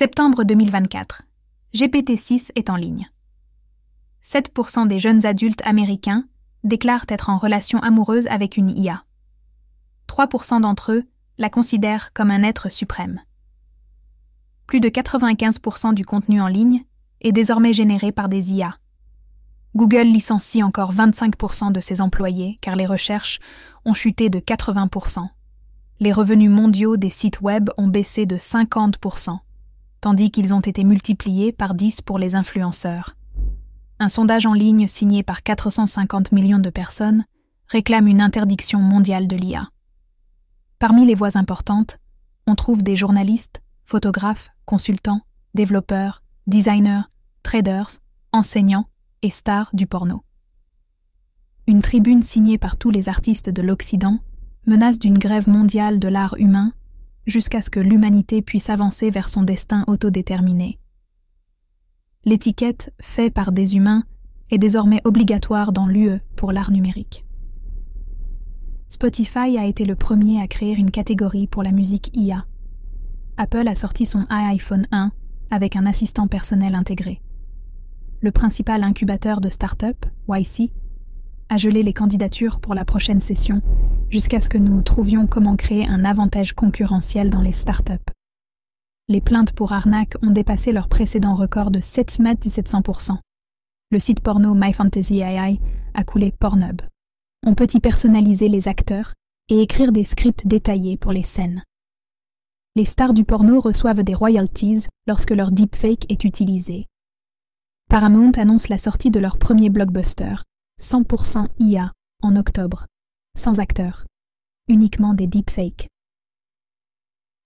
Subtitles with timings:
[0.00, 1.22] Septembre 2024.
[1.74, 3.10] GPT-6 est en ligne.
[4.22, 6.24] 7% des jeunes adultes américains
[6.62, 9.02] déclarent être en relation amoureuse avec une IA.
[10.06, 11.02] 3% d'entre eux
[11.36, 13.20] la considèrent comme un être suprême.
[14.68, 16.84] Plus de 95% du contenu en ligne
[17.20, 18.76] est désormais généré par des IA.
[19.74, 23.40] Google licencie encore 25% de ses employés car les recherches
[23.84, 25.28] ont chuté de 80%.
[25.98, 29.40] Les revenus mondiaux des sites web ont baissé de 50%,
[30.00, 33.16] tandis qu'ils ont été multipliés par 10 pour les influenceurs.
[33.98, 37.24] Un sondage en ligne signé par 450 millions de personnes
[37.68, 39.68] réclame une interdiction mondiale de l'IA.
[40.78, 41.98] Parmi les voix importantes,
[42.46, 45.20] on trouve des journalistes, photographes, consultants,
[45.54, 47.02] développeurs, designers,
[47.42, 47.98] traders,
[48.32, 48.86] enseignants
[49.22, 50.22] et stars du porno.
[51.66, 54.20] Une tribune signée par tous les artistes de l'Occident
[54.66, 56.72] menace d'une grève mondiale de l'art humain
[57.28, 60.78] jusqu'à ce que l'humanité puisse avancer vers son destin autodéterminé.
[62.24, 64.04] L'étiquette fait par des humains
[64.50, 67.24] est désormais obligatoire dans l'UE pour l'art numérique.
[68.88, 72.46] Spotify a été le premier à créer une catégorie pour la musique IA.
[73.36, 75.12] Apple a sorti son iPhone 1
[75.50, 77.20] avec un assistant personnel intégré.
[78.20, 80.72] Le principal incubateur de start-up, YC,
[81.48, 83.62] a gelé les candidatures pour la prochaine session
[84.10, 88.02] jusqu'à ce que nous trouvions comment créer un avantage concurrentiel dans les start-up.
[89.08, 93.16] Les plaintes pour arnaque ont dépassé leur précédent record de 7,700%.
[93.90, 95.58] Le site porno MyFantasyAI
[95.94, 96.82] a coulé Pornhub.
[97.46, 99.14] On peut y personnaliser les acteurs
[99.48, 101.64] et écrire des scripts détaillés pour les scènes.
[102.76, 106.86] Les stars du porno reçoivent des royalties lorsque leur deepfake est utilisé.
[107.88, 110.34] Paramount annonce la sortie de leur premier blockbuster,
[110.80, 112.86] 100% IA, en octobre,
[113.36, 114.06] sans acteurs,
[114.68, 115.88] uniquement des deepfakes.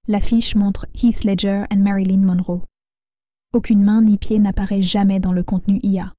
[0.06, 2.62] L'affiche montre Heath Ledger et Marilyn Monroe.
[3.54, 6.12] Aucune main ni pied n'apparaît jamais dans le contenu IA.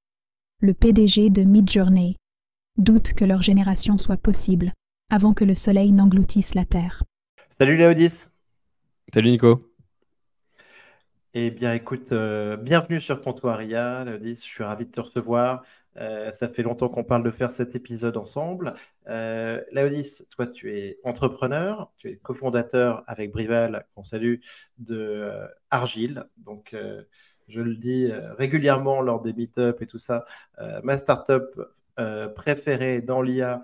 [0.60, 2.16] Le PDG de Midjourney
[2.78, 4.74] doute que leur génération soit possible
[5.12, 7.04] avant que le soleil n'engloutisse la Terre.
[7.52, 8.26] Salut Léodis.
[9.14, 9.70] Salut Nico.
[11.36, 15.64] Eh bien écoute, euh, bienvenue sur Comptoir IA, Léodis, je suis ravi de te recevoir.
[15.98, 18.76] Euh, ça fait longtemps qu'on parle de faire cet épisode ensemble.
[19.08, 24.38] Euh, Laodis, toi, tu es entrepreneur, tu es cofondateur avec Brival, qu'on salue,
[24.80, 26.26] de euh, Argile.
[26.38, 27.04] Donc, euh,
[27.48, 30.26] je le dis régulièrement lors des meet-up et tout ça,
[30.82, 31.44] ma startup
[32.36, 33.62] préférée dans l'IA.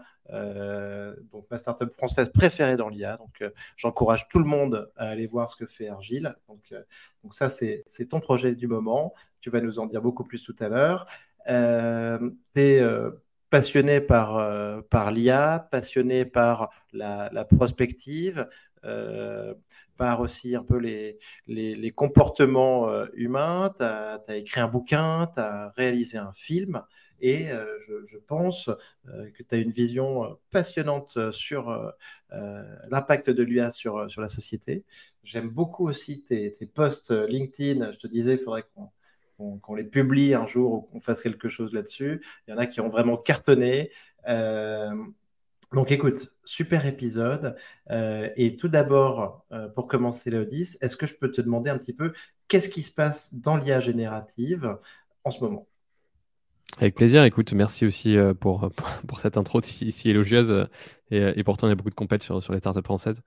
[1.31, 3.15] donc ma startup française préférée dans l'IA.
[3.15, 3.41] Donc
[3.77, 6.35] j'encourage tout le monde à aller voir ce que fait Argile.
[6.49, 9.13] Donc ça c'est ton projet du moment.
[9.39, 11.07] Tu vas nous en dire beaucoup plus tout à l'heure.
[11.47, 13.11] Euh, tu es euh,
[13.49, 18.47] passionné par, euh, par l'IA, passionné par la, prospective,
[19.97, 23.73] par aussi un peu les, les, comportements humains.
[23.77, 26.83] Tu as, écrit un bouquin, tu as réalisé un film.
[27.21, 28.69] Et je, pense
[29.09, 31.93] que tu as une vision passionnante sur
[32.31, 34.85] l'impact de l'IA sur, sur la société.
[35.23, 37.91] J'aime beaucoup aussi tes, tes posts LinkedIn.
[37.91, 38.89] Je te disais, il faudrait qu'on
[39.61, 42.21] qu'on les publie un jour ou qu'on fasse quelque chose là-dessus.
[42.47, 43.91] Il y en a qui ont vraiment cartonné.
[44.27, 44.91] Euh,
[45.73, 47.55] donc écoute, super épisode.
[47.89, 51.77] Euh, et tout d'abord, euh, pour commencer l'Audis, est-ce que je peux te demander un
[51.77, 52.13] petit peu
[52.47, 54.77] qu'est-ce qui se passe dans l'IA générative
[55.23, 55.67] en ce moment?
[56.77, 58.69] Avec plaisir, écoute, merci aussi pour,
[59.07, 60.67] pour, cette intro si, élogieuse.
[61.09, 63.23] Et, pourtant, il y a beaucoup de compètes sur, sur les startups françaises.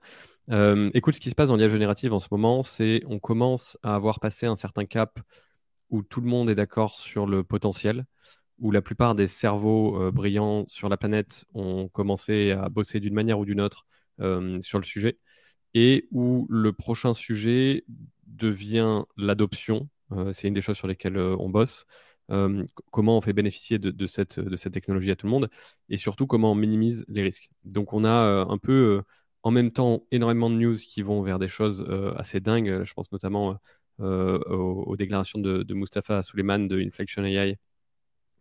[0.93, 3.95] écoute, ce qui se passe dans l'IA générative en ce moment, c'est on commence à
[3.95, 5.19] avoir passé un certain cap
[5.93, 8.05] où tout le monde est d'accord sur le potentiel,
[8.57, 13.13] où la plupart des cerveaux euh, brillants sur la planète ont commencé à bosser d'une
[13.13, 13.85] manière ou d'une autre
[14.19, 15.19] euh, sur le sujet,
[15.75, 17.85] et où le prochain sujet
[18.25, 19.87] devient l'adoption.
[20.11, 21.85] Euh, c'est une des choses sur lesquelles on bosse.
[22.91, 25.49] comment on fait bénéficier de, cette, de cette technologie à tout le monde,
[25.89, 27.51] et surtout comment on minimise les risques.
[27.65, 29.03] Donc on a un peu
[29.43, 31.85] en même temps énormément de news qui vont vers des choses
[32.17, 32.83] assez dingues.
[32.83, 33.59] Je pense notamment
[34.03, 37.57] euh, aux, déclarations de, de Mustafa Suleiman de Inflection AI,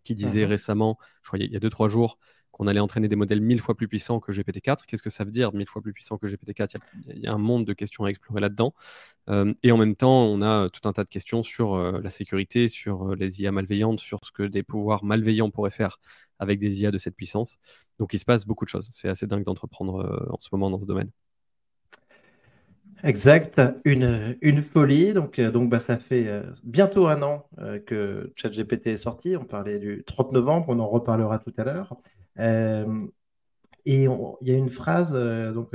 [0.05, 0.51] qui disait mhm.
[0.51, 2.19] récemment, je crois il y a 2-3 jours,
[2.51, 4.85] qu'on allait entraîner des modèles mille fois plus puissants que GPT-4.
[4.87, 6.77] Qu'est-ce que ça veut dire, mille fois plus puissant que GPT-4
[7.09, 8.75] il, y, a un monde de questions à explorer là-dedans.
[9.31, 12.11] Euh, et en même temps, on a tout un tas de questions sur euh, la
[12.11, 15.99] sécurité, sur les IA malveillantes, sur ce que des pouvoirs malveillants pourraient faire
[16.39, 17.57] avec des IA de cette puissance.
[17.99, 18.91] Donc il se passe beaucoup de choses.
[18.93, 21.11] C'est assez dingue d'entreprendre en ce moment dans ce domaine.
[23.05, 25.13] Exact, une, folie.
[25.13, 29.37] Donc, euh, bah, ça fait euh, bientôt un an euh, que ChatGPT est sorti.
[29.37, 31.97] On parlait du 30 novembre, on en reparlera tout à l'heure.
[33.85, 35.19] et il y a une phrase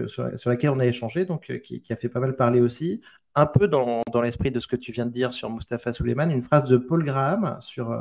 [0.07, 3.01] sur, laquelle on a échangé, donc, qui, a fait pas mal parler aussi.
[3.35, 6.41] un peu dans, l'esprit de ce que tu viens de dire sur Mustafa Suleiman, une
[6.41, 7.91] phrase de Paul Graham, sur,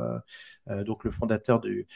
[0.85, 1.87] donc le fondateur du,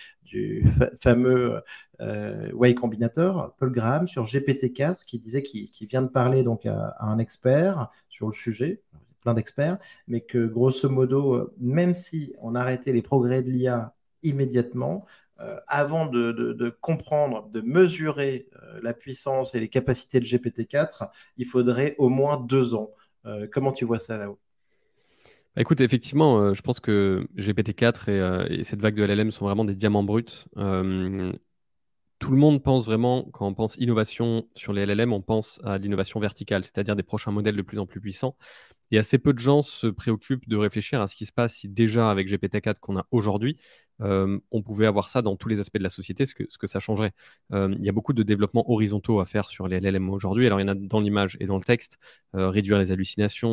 [1.01, 1.61] fameux
[1.99, 7.19] Way Combinator, Paul Graham, sur GPT-4, qui disait qu'il vient de parler donc à, un
[7.19, 8.81] expert sur le sujet,
[9.21, 9.77] plein d'experts,
[10.07, 15.05] mais que grosso modo, même si on arrêtait les progrès de l'IA immédiatement,
[15.41, 21.45] euh, avant de, comprendre, de mesurer euh, la puissance et les capacités de GPT-4, il
[21.45, 22.91] faudrait au moins deux ans.
[23.25, 24.39] Euh, comment tu vois ça là-haut
[25.55, 29.75] bah, Écoute, effectivement, je pense que GPT-4 et, cette vague de LLM sont vraiment des
[29.75, 30.45] diamants bruts.
[32.19, 35.77] tout le monde pense vraiment, quand on pense innovation sur les LLM, on pense à
[35.77, 38.35] l'innovation verticale, c'est-à-dire des prochains modèles de plus en plus puissants.
[38.91, 41.69] Et assez peu de gens se préoccupent de réfléchir à ce qui se passe si
[41.69, 43.57] déjà avec GPT-4 qu'on a aujourd'hui,
[44.01, 46.57] euh, on pouvait avoir ça dans tous les aspects de la société, ce que, ce
[46.57, 47.13] que ça changerait.
[47.53, 50.47] Euh, il y a beaucoup de développements horizontaux à faire sur les LLM aujourd'hui.
[50.47, 51.99] Alors, il y en a dans l'image et dans le texte,
[52.35, 53.51] euh, réduire les hallucinations,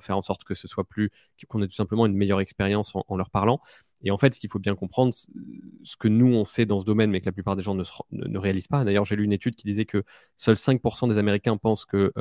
[0.00, 1.10] faire en sorte que ce soit plus,
[1.48, 3.60] qu'on ait tout simplement une meilleure expérience en, leur parlant.
[4.02, 6.84] Et en fait, ce qu'il faut bien comprendre, ce que nous, on sait dans ce
[6.84, 8.84] domaine, mais que la plupart des gens ne, réalisent pas.
[8.84, 10.04] D'ailleurs, j'ai lu une étude qui disait que
[10.36, 12.12] seuls 5% des Américains pensent que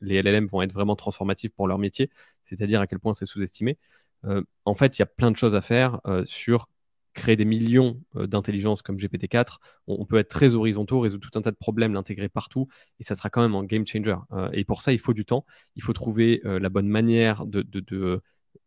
[0.00, 2.10] les LLM vont être vraiment transformatifs pour leur métier,
[2.42, 3.76] c'est-à-dire à quel point c'est sous-estimé.
[4.64, 6.68] en fait, il y a plein de choses à faire sur
[7.14, 11.42] créer des millions euh, d'intelligence comme GPT-4, on, peut être très horizontaux, résoudre tout un
[11.42, 12.68] tas de problèmes, l'intégrer partout,
[12.98, 14.16] et ça sera quand même un game changer.
[14.32, 15.44] Euh, et pour ça, il faut du temps,
[15.76, 17.62] il faut trouver euh, la bonne manière de,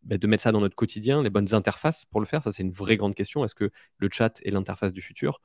[0.04, 2.44] bah, de, mettre ça dans notre quotidien, les bonnes interfaces pour le faire.
[2.44, 3.44] Ça, c'est une vraie grande question.
[3.46, 5.42] Est-ce que le chat est l'interface du futur?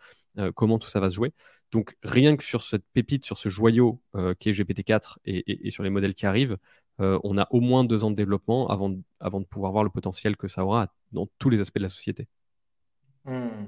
[0.55, 1.33] Comment tout ça va se jouer?
[1.73, 4.01] Donc, rien que sur cette pépite, sur ce joyau
[4.39, 6.59] qui est GPT-4 et, sur les modèles qui arrivent,
[6.99, 10.37] on a au moins deux ans de développement avant, avant de pouvoir voir le potentiel
[10.37, 12.29] que ça aura dans tous les aspects de la société.
[13.25, 13.67] Hmm.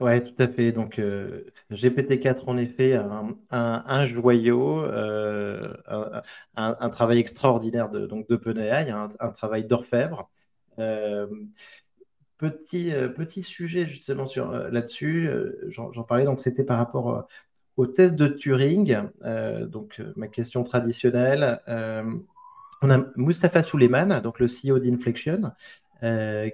[0.00, 0.72] Ouais, tout à fait.
[0.72, 5.74] Donc, euh, GPT-4, en effet, un, un, joyau, euh,
[6.56, 10.30] un, travail extraordinaire de, donc un, un travail d'orfèvre.
[10.78, 11.26] Euh,
[12.38, 14.26] petit, petit sujet justement
[14.70, 15.28] là-dessus,
[15.68, 17.28] j'en, parlais, donc c'était par rapport
[17.76, 19.02] au test de Turing.
[19.66, 21.60] donc, ma question traditionnelle.
[22.80, 25.52] on a Mustafa Suleiman, donc le CEO d'Inflection,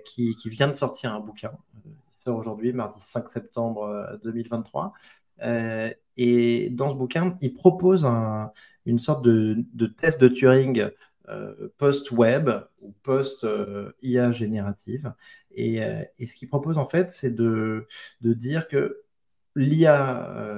[0.05, 1.53] qui, vient de sortir un bouquin.
[2.33, 4.93] Aujourd'hui, mardi 5 septembre 2023.
[5.43, 8.07] Euh, euh, et dans ce bouquin, il propose
[8.87, 10.91] une sorte de, test de Turing
[11.77, 12.51] post-web
[12.83, 15.13] ou post-IA générative.
[15.55, 15.81] Et,
[16.27, 17.87] ce qu'il propose en fait, c'est de,
[18.23, 19.03] dire que
[19.55, 20.51] l'IA,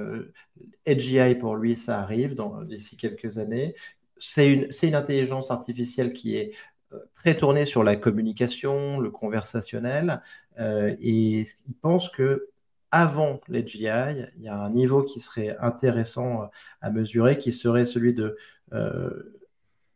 [0.87, 2.35] AGI pour lui, ça arrive
[2.65, 3.75] d'ici quelques années.
[4.17, 6.51] C'est une, une, intelligence artificielle qui est
[7.13, 12.49] très tourné sur la communication, le conversationnel, euh, et il pense que
[12.91, 13.85] avant les GI,
[14.37, 16.49] il y a un niveau qui serait intéressant
[16.81, 18.35] à mesurer, qui serait celui de
[18.73, 19.35] euh,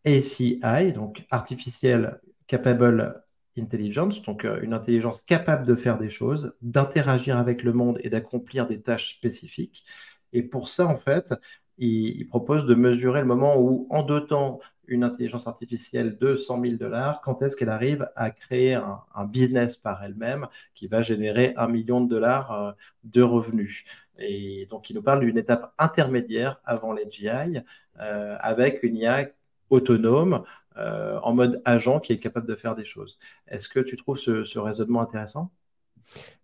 [0.05, 3.23] ACI, donc Artificial Capable
[3.57, 8.09] Intelligence, donc euh, une intelligence capable de faire des choses, d'interagir avec le monde et
[8.09, 9.85] d'accomplir des tâches spécifiques.
[10.33, 11.33] Et pour ça, en fait,
[11.77, 16.75] il, propose de mesurer le moment où, en dotant une intelligence artificielle de 100 000
[16.75, 21.67] dollars, quand est-ce qu'elle arrive à créer un, business par elle-même qui va générer un
[21.67, 22.71] million de dollars euh,
[23.03, 23.85] de revenus?
[24.19, 27.59] Et donc, il nous parle d'une étape intermédiaire avant les GI,
[27.99, 29.29] euh, avec une IA
[29.69, 30.43] autonome,
[30.77, 33.19] euh, en mode agent qui est capable de faire des choses.
[33.47, 35.51] Est-ce que tu trouves ce raisonnement intéressant?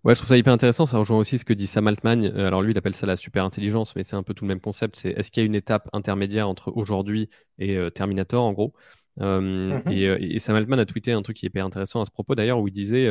[0.05, 0.85] Ouais, je trouve ça hyper intéressant.
[0.85, 2.23] Ça rejoint aussi ce que dit Sam Altman.
[2.23, 4.47] Euh, alors lui, il appelle ça la super intelligence, mais c'est un peu tout le
[4.47, 4.95] même concept.
[4.95, 8.73] C'est est-ce qu'il y a une étape intermédiaire entre aujourd'hui et euh, Terminator, en gros?
[9.19, 10.35] Euh, mm-hmm.
[10.35, 12.59] et, Sam Altman a tweeté un truc qui est hyper intéressant à ce propos, d'ailleurs,
[12.59, 13.09] où il disait,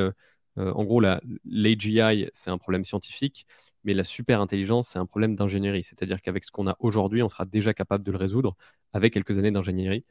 [0.56, 3.46] en gros, l'AGI, c'est un problème scientifique,
[3.84, 5.82] mais la super intelligence, c'est un problème d'ingénierie.
[5.84, 8.56] C'est-à-dire qu'avec ce qu'on a aujourd'hui, on sera déjà capable de le résoudre
[8.94, 10.04] avec quelques années d'ingénierie.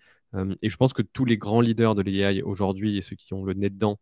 [0.62, 3.44] et je pense que tous les grands leaders de l'AI aujourd'hui et ceux qui ont
[3.44, 4.00] le nez dedans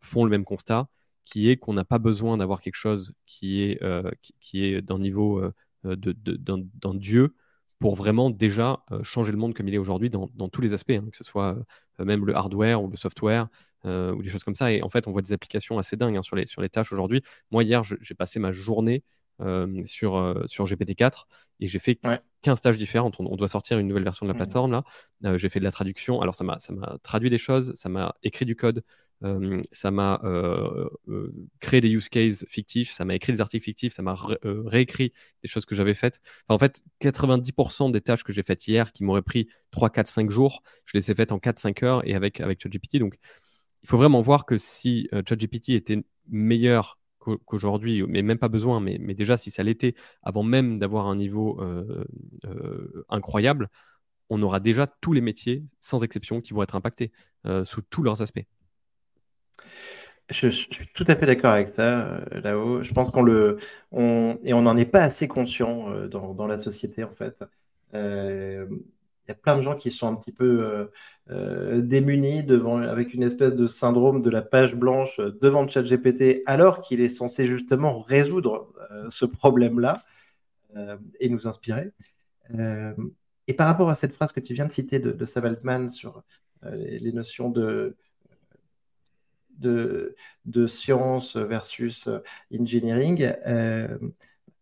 [0.00, 0.88] font le même constat
[1.24, 4.10] qui est qu'on n'a pas besoin d'avoir quelque chose qui est, euh,
[4.40, 5.52] qui, est d'un niveau euh,
[5.84, 7.34] de, d'un, dieu
[7.78, 10.90] pour vraiment déjà euh, changer le monde comme il est aujourd'hui dans, tous les aspects,
[10.90, 11.56] hein, que ce soit
[11.98, 13.48] même le hardware ou le software
[13.84, 14.70] ou des choses comme ça.
[14.72, 16.92] Et en fait, on voit des applications assez dingues hein, sur, les, sur les tâches
[16.92, 17.20] aujourd'hui.
[17.50, 19.02] Moi, hier, j'ai passé ma journée
[19.86, 21.24] sur, sur GPT-4
[21.58, 21.98] et j'ai fait
[22.42, 23.16] 15 tâches différentes.
[23.18, 24.36] On, doit sortir une nouvelle version de la mmh.
[24.36, 25.36] plateforme là.
[25.36, 26.20] J'ai fait de la traduction.
[26.20, 26.58] Alors ça m'a
[27.02, 28.84] traduit des choses, ça m'a écrit du code,
[29.70, 30.20] ça m'a
[31.60, 35.12] créé des use cases fictifs, ça m'a écrit des articles fictifs, ça m'a réécrit
[35.42, 36.20] des choses que j'avais faites.
[36.48, 40.30] en fait, 90% des tâches que j'ai faites hier qui m'auraient pris 3, 4, 5
[40.30, 42.98] jours, je les ai faites en 4, 5 heures et avec, avec ChatGPT.
[42.98, 43.16] Donc,
[43.82, 48.98] il faut vraiment voir que si ChatGPT était meilleur qu'aujourd'hui, mais même pas besoin, mais,
[49.14, 52.04] déjà si ça l'était, avant même d'avoir un niveau euh,
[52.46, 53.68] euh, incroyable,
[54.30, 57.12] on aura déjà tous les métiers, sans exception, qui vont être impactés
[57.64, 58.46] sous tous leurs aspects.
[60.30, 62.82] Je, suis tout à fait d'accord avec ça, là-haut.
[62.82, 63.58] Je pense qu'on le.
[63.92, 67.36] Et on n'en est pas assez conscient dans, dans, la société, en fait.
[69.24, 70.86] Il y a plein de gens qui sont un petit peu euh,
[71.30, 76.82] euh, démunis devant, avec une espèce de syndrome de la page blanche devant ChatGPT, alors
[76.82, 80.02] qu'il est censé justement résoudre euh, ce problème-là
[81.20, 81.90] et nous inspirer.
[83.46, 85.90] et par rapport à cette phrase que tu viens de citer de, de Sam Altman
[85.90, 86.22] sur
[86.62, 87.94] les, notions de,
[89.62, 92.08] de, science versus
[92.52, 93.32] engineering,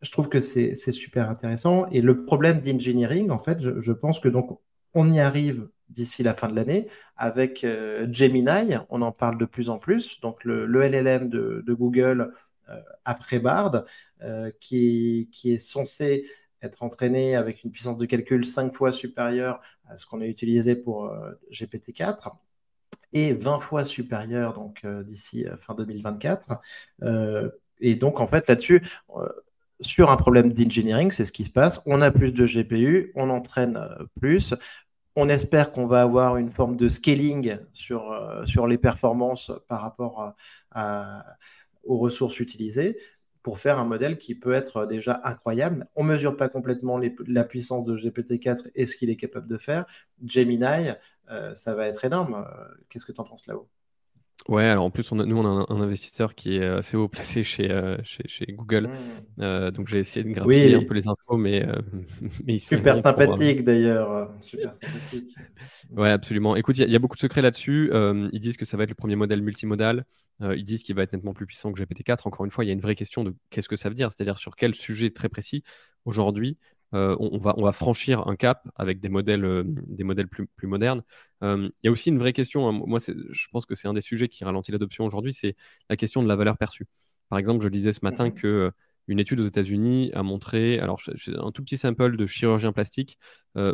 [0.03, 1.87] je trouve que c'est super intéressant.
[1.91, 4.59] Et le problème d'engineering, en fait, je, pense que donc
[4.95, 8.77] on y arrive d'ici la fin de l'année avec euh, Gemini.
[8.89, 10.21] On en parle de plus en plus.
[10.21, 12.33] Donc le, LLM de, Google
[12.69, 13.85] euh, après Bard,
[14.23, 16.31] euh, qui, qui, est censé
[16.63, 20.77] être entraîné avec une puissance de calcul cinq fois supérieure à ce qu'on a utilisé
[20.77, 21.13] pour
[21.51, 22.33] GPT-4
[23.13, 26.61] et 20 fois supérieure donc d'ici fin 2024.
[27.81, 28.83] et donc en fait là-dessus
[29.81, 31.83] sur un problème d'engineering, c'est ce qui se passe.
[31.87, 34.55] On a plus de GPU, on entraîne euh, plus.
[35.17, 39.83] On espère qu'on va avoir une forme de scaling sur, euh, sur les performances par
[39.83, 40.35] rapport
[41.85, 42.97] aux ressources utilisées
[43.43, 45.89] pour faire un modèle qui peut être déjà incroyable.
[45.97, 49.59] On ne mesure pas complètement la puissance de GPT-4 et ce qu'il est capable de
[49.59, 49.87] faire.
[50.25, 50.91] Gemini,
[51.31, 52.47] euh, ça va être énorme.
[52.89, 53.69] Qu'est-ce que tu en penses là-haut
[54.49, 57.45] Ouais, alors en plus, on nous, on a un, investisseur qui est assez haut placé
[57.45, 58.89] chez, euh, chez, Google.
[58.89, 59.43] Mmh.
[59.43, 61.77] Euh, donc, j'ai essayé de grappiller un peu les infos, mais, euh,
[62.45, 64.31] mais ils sont Super sympathique d'ailleurs.
[64.41, 65.35] Super sympathique.
[65.91, 66.57] ouais, absolument.
[66.57, 67.91] Écoute, il y, a beaucoup de secrets là-dessus.
[68.33, 70.05] ils disent que ça va être le premier modèle multimodal.
[70.41, 72.27] ils disent qu'il va être nettement plus puissant que GPT-4.
[72.27, 74.11] Encore une fois, il y a une vraie question de qu'est-ce que ça veut dire,
[74.11, 75.63] c'est-à-dire sur quel sujet très précis.
[76.07, 76.57] Aujourd'hui,
[76.95, 80.47] euh, on, va, on va franchir un cap avec des modèles, euh, des modèles plus,
[80.47, 81.03] plus modernes.
[81.43, 82.73] Euh, il y a aussi une vraie question, hein.
[82.73, 85.57] moi je pense que c'est un des sujets qui ralentit l'adoption aujourd'hui, c'est
[85.89, 86.87] la question de la valeur perçue.
[87.29, 88.35] Par exemple, je disais ce matin mmh.
[88.35, 88.73] que
[89.07, 93.19] une étude aux États-Unis a montré, alors un tout petit sample de chirurgien plastique,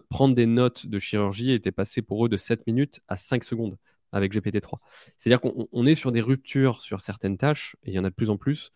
[0.09, 3.77] prendre des notes de chirurgie était passé pour eux de 7 minutes à 5 secondes
[4.13, 4.79] avec GPT-3.
[5.17, 8.15] C'est-à-dire qu'on est sur des ruptures sur certaines tâches, et il y en a de
[8.15, 8.73] plus en plus,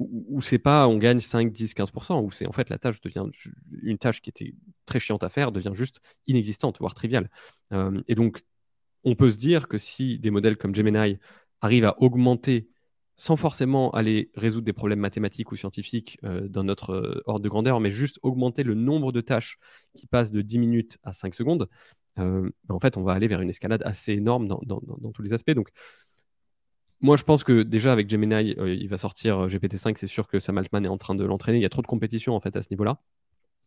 [0.00, 3.26] où, c'est pas on gagne 5, 10, 15%, où c'est en fait la tâche devient
[3.82, 4.54] une tâche qui était
[4.86, 7.30] très chiante à faire, devient juste inexistante, voire triviale.
[7.72, 8.42] Euh, et donc,
[9.04, 11.18] on peut se dire que si des modèles comme Gemini
[11.60, 12.68] arrivent à augmenter
[13.16, 17.48] sans forcément aller résoudre des problèmes mathématiques ou scientifiques euh, dans notre euh, ordre de
[17.50, 19.58] grandeur, mais juste augmenter le nombre de tâches
[19.94, 21.68] qui passent de 10 minutes à 5 secondes,
[22.16, 25.32] ben, en fait, on va aller vers une escalade assez énorme dans, dans tous les
[25.32, 25.52] aspects.
[25.52, 25.70] Donc,
[27.02, 29.96] moi, je pense que déjà avec Gemini, euh, il va sortir euh, GPT-5.
[29.96, 31.58] C'est sûr que Sam Altman est en train de l'entraîner.
[31.58, 33.00] Il y a trop de compétition en fait à ce niveau-là.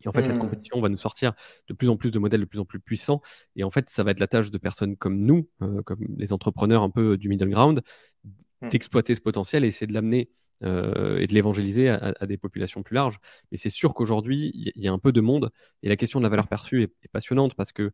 [0.01, 0.39] Et en fait, cette hmm.
[0.39, 1.33] compétition va nous sortir
[1.67, 3.21] de plus en plus de modèles de plus en plus puissants.
[3.55, 6.33] Et en fait, ça va être la tâche de personnes comme nous, euh, comme les
[6.33, 7.81] entrepreneurs un peu du middle ground,
[8.23, 8.69] hmm.
[8.69, 10.29] d'exploiter ce potentiel et essayer de l'amener
[10.65, 13.19] et de l'évangéliser à, des populations plus larges.
[13.51, 15.51] Mais c'est sûr qu'aujourd'hui, il y, a un peu de monde.
[15.81, 17.91] Et la question de la valeur perçue est, passionnante parce que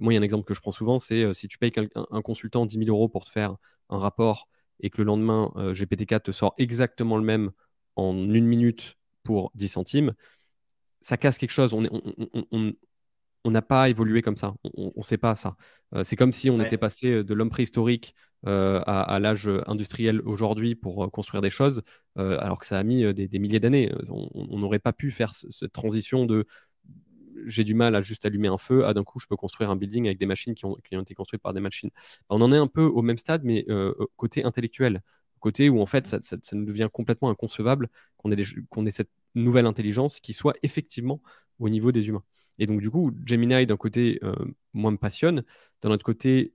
[0.00, 1.88] moi, il y a un exemple que je prends souvent c'est si tu payes un,
[2.12, 3.56] un, consultant 10 000 euros pour te faire
[3.88, 4.46] un rapport
[4.80, 7.50] et que le lendemain, euh, GPT-4 te sort exactement le même
[7.96, 10.14] en une minute pour 10 centimes,
[11.00, 11.74] ça casse quelque chose.
[13.44, 14.54] On n'a pas évolué comme ça.
[14.74, 15.56] On ne sait pas ça.
[15.94, 18.14] Euh, c'est comme si on était passé de l'homme préhistorique
[18.46, 21.82] euh, à, l'âge industriel aujourd'hui pour construire des choses,
[22.16, 23.92] alors que ça a mis des, milliers d'années.
[24.08, 26.46] On n'aurait pas pu faire cette transition de
[27.46, 29.76] j'ai du mal à juste allumer un feu, ah d'un coup je peux construire un
[29.76, 31.90] building avec des machines qui ont, été construites par des machines.
[32.28, 35.02] On en est un peu au même stade, mais euh, côté intellectuel,
[35.40, 36.18] côté où en fait ça,
[36.52, 41.20] nous devient complètement inconcevable qu'on ait, cette nouvelle intelligence qui soit effectivement
[41.58, 42.24] au niveau des humains.
[42.58, 44.34] Et donc du coup, Gemini d'un côté, euh,
[44.72, 45.44] moi me passionne,
[45.82, 46.54] d'un autre côté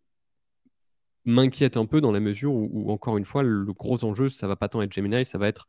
[1.27, 4.55] m'inquiète un peu dans la mesure où, encore une fois, le gros enjeu, ça va
[4.55, 5.67] pas tant être Gemini, ça va être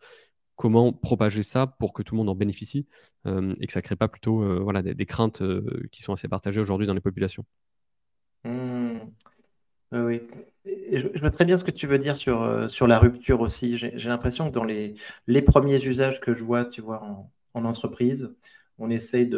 [0.58, 2.86] comment propager ça pour que tout le monde en bénéficie
[3.26, 6.12] euh, et que ça ne crée pas plutôt euh, voilà, des, craintes euh, qui sont
[6.12, 7.46] assez partagées aujourd'hui dans les populations.
[8.44, 8.98] Mmh.
[9.92, 10.20] Oui.
[10.66, 13.78] je, vois très bien ce que tu veux dire sur, la rupture aussi.
[13.78, 14.96] J'ai l'impression que dans les,
[15.42, 18.34] premiers usages que je vois, tu vois, en, en entreprise,
[18.78, 19.30] on essaye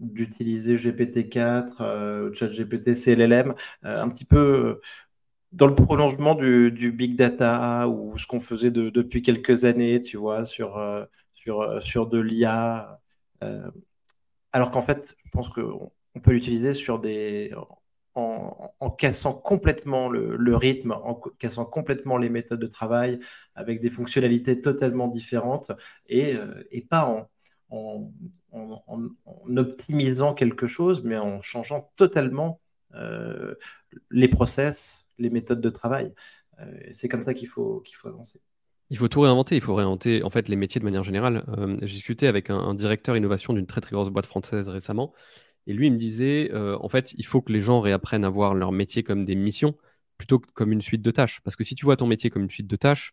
[0.00, 4.80] d'utiliser GPT-4, ChatGPT, CLLM, un petit peu
[5.54, 10.46] dans le prolongement du, big data ou ce qu'on faisait depuis quelques années, tu vois,
[10.46, 13.00] sur, euh, sur, euh, sur de l'IA.
[13.42, 13.70] Euh,
[14.52, 15.92] alors qu'en fait, je pense qu'on
[16.22, 17.52] peut l'utiliser sur des.
[18.16, 23.18] En, cassant complètement le, rythme, en cassant complètement les méthodes de travail,
[23.56, 25.72] avec des fonctionnalités totalement différentes
[26.06, 26.36] et,
[26.70, 27.28] et pas
[27.70, 28.12] en,
[28.52, 32.60] en, optimisant quelque chose, mais en changeant totalement
[34.12, 36.12] les process, les méthodes de travail.
[36.92, 38.40] c'est comme ça qu'il faut, qu'il faut avancer.
[38.90, 41.44] Il faut tout réinventer, il faut réinventer en fait les métiers de manière générale.
[41.80, 45.12] J'ai discuté avec un, directeur innovation d'une très très grosse boîte française récemment,
[45.66, 48.54] et lui il me disait en fait il faut que les gens réapprennent à voir
[48.54, 49.74] leur métier comme des missions
[50.18, 51.40] plutôt que comme une suite de tâches.
[51.42, 53.12] Parce que si tu vois ton métier comme une suite de tâches,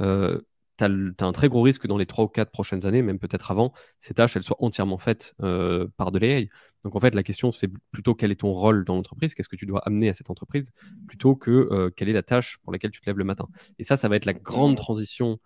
[0.00, 0.40] euh,
[0.88, 3.50] tu as, un très gros risque dans les 3 ou 4 prochaines années, même peut-être
[3.50, 6.48] avant, ces tâches elles soient entièrement faites euh, par de l'AI.
[6.84, 9.56] Donc en fait, la question c'est plutôt quel est ton rôle dans l'entreprise, qu'est-ce que
[9.56, 10.70] tu dois amener à cette entreprise,
[11.06, 13.48] plutôt que euh, quelle est la tâche pour laquelle tu te lèves le matin?
[13.78, 15.38] Et ça, ça va être la grande transition,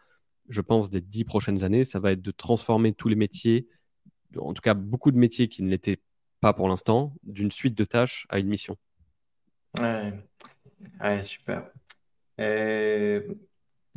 [0.49, 1.85] je pense, des 10 prochaines années.
[1.85, 3.69] Ça va être de transformer tous les métiers,
[4.38, 6.00] en tout cas beaucoup de métiers qui ne l'étaient
[6.40, 8.76] pas pour l'instant, d'une suite de tâches à une mission.
[9.78, 10.12] Ouais.
[11.00, 11.71] Ouais, super.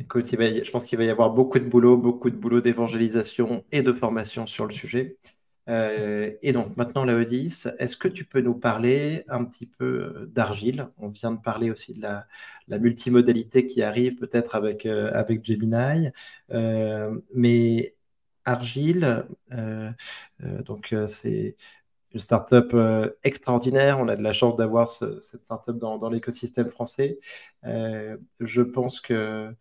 [0.00, 3.82] Écoute, je pense qu'il va y avoir beaucoup de boulot, beaucoup de boulot d'évangélisation et
[3.82, 5.16] de formation sur le sujet.
[5.68, 10.88] Euh, et donc maintenant, Laodice, est-ce que tu peux nous parler un petit peu d'Argile?
[10.98, 12.26] On vient de parler aussi de la,
[12.78, 16.10] multimodalité qui arrive peut-être avec, euh, Gemini.
[17.34, 17.94] mais
[18.44, 19.24] Argile,
[20.66, 21.56] donc c'est
[22.12, 23.98] une startup euh, extraordinaire.
[24.00, 27.18] On a de la chance d'avoir cette startup dans, dans l'écosystème français.
[27.64, 29.54] Euh, je pense que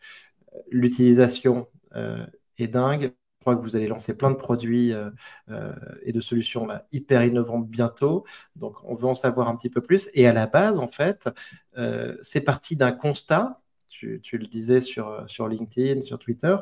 [0.71, 2.25] l'utilisation euh,
[2.57, 3.13] est dingue.
[3.39, 4.91] Je crois que vous allez lancer plein de produits
[6.01, 8.25] et de solutions là, hyper innovantes bientôt.
[8.57, 10.09] Donc, on veut en savoir un petit peu plus.
[10.13, 11.29] Et à la base, en fait,
[12.21, 16.57] c'est parti d'un constat, tu, le disais sur, LinkedIn, sur Twitter,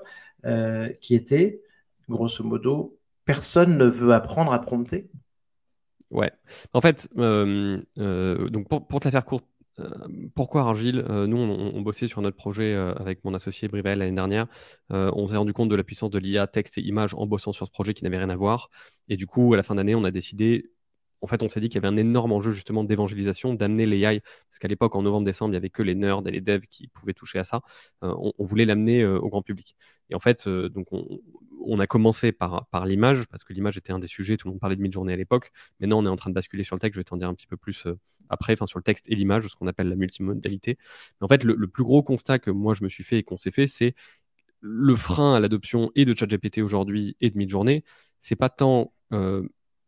[1.01, 1.63] qui était,
[2.07, 5.09] grosso modo, personne ne veut apprendre à prompter.
[6.09, 6.31] Ouais.
[6.73, 9.56] En fait, euh, euh, donc pour, te la faire courte, euh,
[10.35, 14.47] pourquoi Argile Nous, on, bossait sur notre projet avec mon associé Brivel l'année dernière.
[14.89, 17.65] on s'est rendu compte de la puissance de l'IA, texte et image en bossant sur
[17.65, 18.69] ce projet qui n'avait rien à voir.
[19.07, 20.71] Et du coup, à la fin d'année, on a décidé
[21.21, 24.21] en fait, on s'est dit qu'il y avait un énorme enjeu justement d'évangélisation, d'amener l'AI,
[24.21, 26.87] parce qu'à l'époque, en novembre-décembre, il n'y avait que les nerds et les devs qui
[26.87, 27.61] pouvaient toucher à ça.
[28.01, 29.75] On, voulait l'amener au grand public.
[30.09, 33.99] Et en fait, donc on, a commencé par, par l'image, parce que l'image était un
[33.99, 35.51] des sujets, tout le monde parlait de mid-journée à l'époque.
[35.79, 37.33] Maintenant, on est en train de basculer sur le texte, je vais t'en dire un
[37.33, 37.87] petit peu plus
[38.29, 40.77] après, enfin sur le texte et l'image, ce qu'on appelle la multimodalité.
[41.19, 43.23] Mais en fait, le, le, plus gros constat que moi je me suis fait et
[43.23, 43.95] qu'on s'est fait, c'est
[44.59, 47.83] le frein à l'adoption et de ChatGPT aujourd'hui et de mid-journée,
[48.19, 48.93] c'est pas tant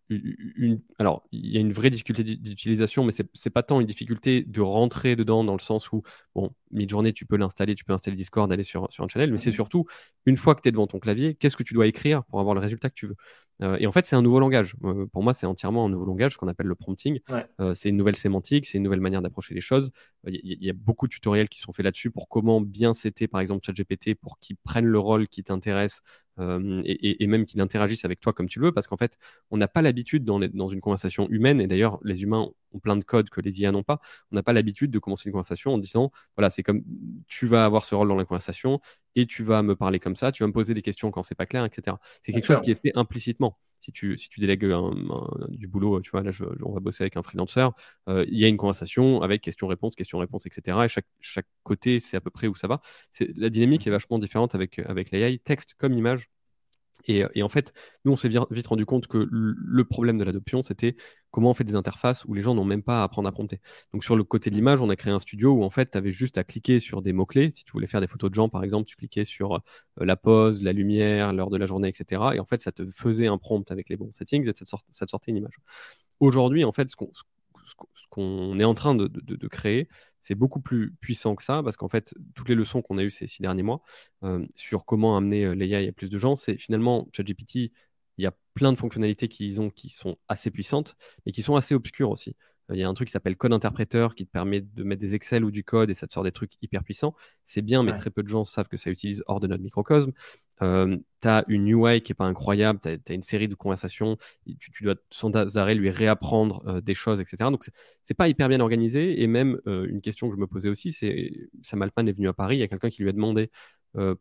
[0.10, 4.44] une, alors, il y a une vraie difficulté d'utilisation, mais c'est pas tant une difficulté
[4.44, 6.02] de rentrer dedans dans le sens où,
[6.34, 9.38] bon, mid-journée, tu peux l'installer, tu peux installer Discord, aller sur, sur un channel, mais
[9.38, 9.86] c'est surtout,
[10.26, 12.56] une fois que tu es devant ton clavier, qu'est-ce que tu dois écrire pour avoir
[12.56, 13.16] le résultat que tu veux?
[13.62, 14.76] Euh, Et en fait, c'est un nouveau langage.
[14.84, 17.20] Euh, pour moi, c'est entièrement un nouveau langage, ce qu'on appelle le prompting.
[17.60, 19.92] Euh, c'est une nouvelle sémantique, c'est une nouvelle manière d'approcher les choses.
[20.28, 23.42] Il y, a beaucoup de tutoriels qui sont faits là-dessus pour comment bien c'était, par
[23.42, 26.02] exemple, ChatGPT, pour qu'ils prennent le rôle qui t'intéresse
[26.86, 29.18] et, même qu'il interagisse avec toi comme tu le veux, parce qu'en fait,
[29.52, 32.96] on n'a pas l'habitude dans, dans, une conversation humaine, et d'ailleurs, les humains ont plein
[32.96, 34.00] de codes que les IA n'ont pas,
[34.32, 36.84] on n'a pas l'habitude de commencer une conversation en disant, voilà, c'est comme,
[37.28, 38.80] tu vas avoir ce rôle dans la conversation,
[39.20, 41.36] et tu vas me parler comme ça, tu vas me poser des questions quand c'est
[41.36, 41.98] pas clair, etc.
[42.24, 43.58] C'est quelque chose qui est fait implicitement.
[43.82, 44.66] Si tu, si tu délègues
[45.50, 46.32] du boulot, tu vois, là,
[46.64, 47.70] on va bosser avec un freelancer,
[48.10, 50.78] euh, il y a une conversation avec question-réponse, question-réponse, etc.
[50.84, 52.82] Et chaque, chaque côté, c'est à peu près où ça va.
[53.38, 56.30] La dynamique est vachement différente avec, avec l'AI, texte comme image.
[57.08, 57.74] Et, en fait,
[58.06, 60.96] nous, on s'est vite rendu compte que le problème de l'adoption, c'était
[61.32, 63.62] comment on fait des interfaces où les gens n'ont même pas à apprendre à prompter.
[63.94, 65.98] Donc, sur le côté de l'image, on a créé un studio où, en fait, tu
[65.98, 67.52] avais juste à cliquer sur des mots-clés.
[67.52, 69.60] Si tu voulais faire des photos de gens, par exemple, tu cliquais sur euh,
[69.98, 72.22] la pose, la lumière, l'heure de la journée, etc.
[72.36, 75.08] Et en fait, ça te faisait un prompt avec les bons settings et ça te,
[75.08, 75.58] sortait une image.
[76.20, 77.12] Aujourd'hui, en fait, ce qu'on
[77.70, 79.88] ce qu'on est en train de, créer,
[80.20, 83.12] c'est beaucoup plus puissant que ça, parce qu'en fait, toutes les leçons qu'on a eues
[83.12, 83.82] ces six derniers mois
[84.24, 87.72] euh, sur comment amener euh, l'AI à plus de gens, c'est finalement ChatGPT,
[88.18, 91.56] il y a plein de fonctionnalités qu'ils ont qui sont assez puissantes, mais qui sont
[91.56, 92.36] assez obscures aussi.
[92.72, 95.16] Il y a un truc qui s'appelle code interpréteur qui te permet de mettre des
[95.16, 97.16] Excel ou du code et ça te sort des trucs hyper puissants.
[97.46, 100.12] C'est bien, mais très peu de gens savent que ça utilise hors de notre microcosme.
[100.62, 104.18] Euh, tu as une UI qui est pas incroyable, tu as, une série de conversations,
[104.60, 107.50] tu, dois sans arrêt lui réapprendre euh, des choses, etc.
[107.50, 107.64] Donc
[108.04, 109.22] c'est pas hyper bien organisé.
[109.22, 111.32] Et même une question que je me posais aussi, c'est
[111.64, 113.50] Sam Altman est venu à Paris, il y a quelqu'un qui lui a demandé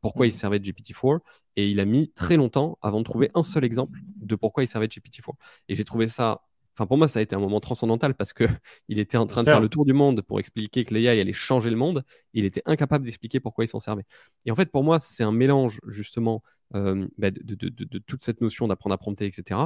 [0.00, 0.32] pourquoi il mmh.
[0.32, 1.20] servait de GPT-4
[1.56, 4.66] et il a mis très longtemps avant de trouver un seul exemple de pourquoi il
[4.66, 5.34] servait de GPT-4.
[5.68, 6.47] Et j'ai trouvé ça
[6.78, 8.44] Enfin, pour moi, ça a été un moment transcendantal parce que
[8.88, 11.32] il était en train de faire le tour du monde pour expliquer que l'AI allait
[11.32, 12.04] changer le monde.
[12.34, 14.04] il était incapable d'expliquer pourquoi il s'en servait.
[14.46, 16.40] Et en fait, pour moi, c'est un mélange justement
[16.76, 19.60] euh, bah, de, toute cette notion d'apprendre à prompter, etc.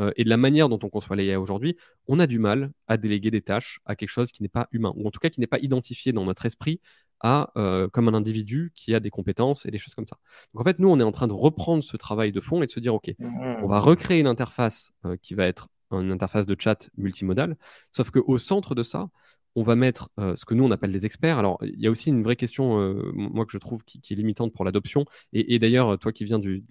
[0.00, 1.76] Euh, et de la manière dont on conçoit l'AI aujourd'hui,
[2.08, 4.94] on a du mal à déléguer des tâches à quelque chose qui n'est pas humain,
[4.96, 6.80] ou en tout cas qui n'est pas identifié dans notre esprit
[7.20, 7.52] à,
[7.92, 10.18] comme un individu qui a des compétences et des choses comme ça.
[10.52, 12.66] Donc en fait, nous, on est en train de reprendre ce travail de fond et
[12.66, 15.68] de se dire, OK, on va recréer une interface qui va être
[16.00, 17.56] une interface de chat multimodale,
[17.92, 19.08] sauf qu'au centre de ça,
[19.56, 21.38] on va mettre euh, ce que nous on appelle des experts.
[21.38, 24.16] Alors, il y a aussi une vraie question, euh, moi que je trouve qui, est
[24.16, 25.04] limitante pour l'adoption.
[25.32, 26.64] Et, d'ailleurs, toi qui viens du,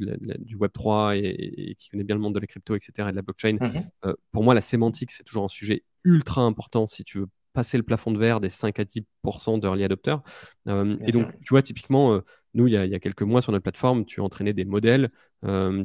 [0.59, 3.21] Web 3 et, qui connais bien le monde de la crypto, etc., et de la
[3.21, 3.83] blockchain, mhm.
[4.05, 7.77] euh, pour moi, la sémantique c'est toujours un sujet ultra important si tu veux passer
[7.77, 10.21] le plafond de verre des 5 à 10% d'early adopters.
[10.65, 12.19] et donc, tu vois, typiquement,
[12.55, 15.07] nous, il y, a, quelques mois sur notre plateforme, tu entraînais des modèles,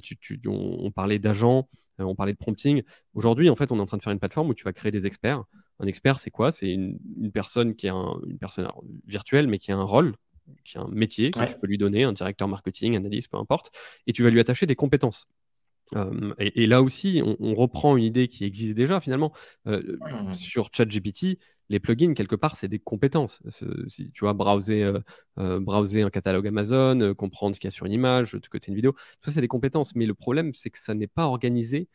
[0.03, 2.83] tu, on, parlait d'agents, on parlait de prompting.
[3.15, 4.93] Aujourd'hui, en fait, on est en train de faire une plateforme où tu vas créer
[4.93, 5.45] des experts.
[5.81, 6.51] Un expert, c'est quoi?
[6.51, 6.99] C'est une,
[7.33, 8.69] personne qui a une personne
[9.07, 10.15] virtuelle, mais qui a un rôle,
[10.65, 13.71] qui a un métier que tu peux lui donner, un directeur marketing, analyste, peu importe,
[14.07, 15.29] et tu vas lui attacher des compétences.
[15.97, 19.33] Euh, et, là aussi, on, reprend une idée qui existe déjà finalement
[19.67, 19.97] euh,
[20.35, 21.39] sur ChatGPT.
[21.71, 23.43] Les plugins, quelque part, c'est des compétences.
[23.87, 24.91] Si tu vois, browser,
[25.39, 28.69] euh, browser un catalogue Amazon, comprendre ce qu'il y a sur une image, de côté
[28.69, 29.95] une vidéo, tout ça, c'est des compétences.
[29.95, 31.89] Mais le problème, c'est que ça n'est pas organisé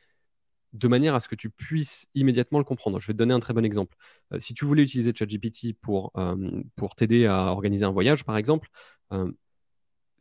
[0.74, 3.00] de manière à ce que tu puisses immédiatement le comprendre.
[3.00, 3.96] Je vais te donner un très bon exemple.
[4.40, 6.12] Si tu voulais utiliser ChatGPT pour,
[6.76, 8.70] pour t'aider à organiser un voyage, par exemple,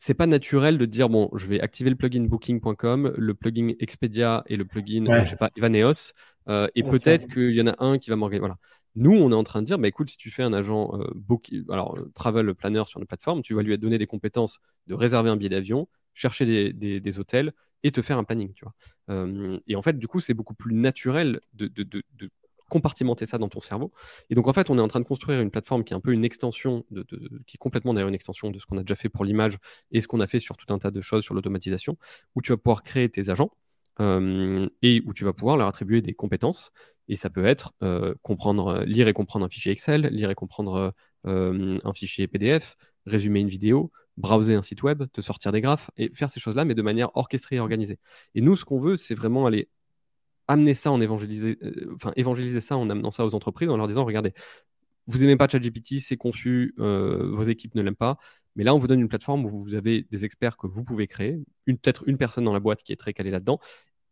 [0.04, 4.42] c'est pas naturel de dire bon, je vais activer le plugin booking.com, le plugin Expedia
[4.48, 6.12] et le plugin, je sais pas, Evaneos,
[6.48, 8.40] et peut-être qu'il y en a un qui va m'organiser.
[8.40, 8.56] Voilà.
[8.96, 10.90] Nous, on est en train de dire, bah, écoute, si tu fais un agent
[11.70, 15.36] alors travel planner sur une plateforme, tu vas lui donner des compétences de réserver un
[15.36, 18.74] billet d'avion, chercher des hôtels, et te faire un planning, tu vois.
[19.10, 21.70] Euh, et en fait, du coup, c'est beaucoup plus naturel de,
[22.68, 23.92] compartimenter ça dans ton cerveau.
[24.30, 26.00] Et donc, en fait, on est en train de construire une plateforme qui est un
[26.00, 27.04] peu une extension, de,
[27.46, 29.58] qui est complètement d'ailleurs une extension de ce qu'on a déjà fait pour l'image
[29.90, 31.96] et ce qu'on a fait sur tout un tas de choses sur l'automatisation,
[32.34, 33.50] où tu vas pouvoir créer tes agents
[34.00, 36.72] euh, et où tu vas pouvoir leur attribuer des compétences.
[37.08, 40.94] Et ça peut être euh, comprendre, lire et comprendre un fichier Excel, lire et comprendre
[41.24, 46.10] un fichier PDF, résumer une vidéo, browser un site web, te sortir des graphes et
[46.14, 47.98] faire ces choses-là, mais de manière orchestrée et organisée.
[48.34, 49.68] Et nous, ce qu'on veut, c'est vraiment aller
[50.52, 53.88] amener ça en évangéliser, euh, enfin évangéliser ça en amenant ça aux entreprises, en leur
[53.88, 54.32] disant regardez,
[55.06, 58.18] vous n'aimez pas ChatGPT, c'est confus, euh, vos équipes ne l'aiment pas.
[58.54, 61.06] Mais là, on vous donne une plateforme où vous avez des experts que vous pouvez
[61.06, 63.58] créer, peut-être une personne dans la boîte qui est très calée là-dedans,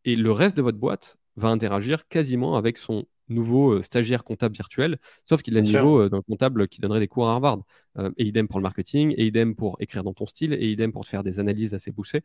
[0.05, 4.55] et le reste de votre boîte va interagir quasiment avec son nouveau euh, stagiaire comptable
[4.55, 7.61] virtuel, sauf qu'il a le niveau euh, d'un comptable qui donnerait des cours à Harvard.
[7.98, 10.92] Euh, et idem pour le marketing, et idem pour écrire dans ton style, et idem
[10.92, 12.22] pour te faire des analyses assez poussées.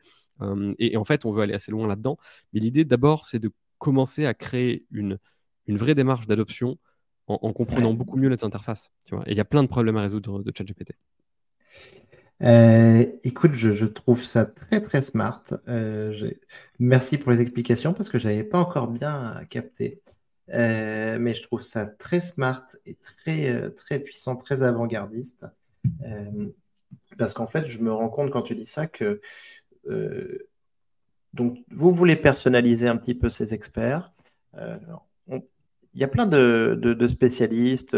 [0.79, 2.17] Et, en fait, on veut aller assez loin là-dedans.
[2.53, 3.51] Mais l'idée d'abord, c'est de
[3.85, 5.19] commencer à créer une,
[5.67, 6.77] une vraie démarche d'adoption
[7.27, 8.91] en, comprenant beaucoup mieux les interfaces.
[9.03, 10.91] Tu vois et il y a plein de problèmes à résoudre de ChatGPT.
[13.23, 15.43] écoute, je, trouve ça très très smart.
[16.79, 20.01] merci pour les explications parce que je n'avais pas encore bien capté.
[20.53, 25.45] Euh, mais je trouve ça très smart et très, euh, très puissant, très avant-gardiste.
[26.03, 26.49] Euh,
[27.17, 29.21] parce qu'en fait, je me rends compte quand tu dis ça que
[31.35, 34.11] donc, vous voulez personnaliser un petit peu ces experts.
[34.57, 37.95] il y a plein de, spécialistes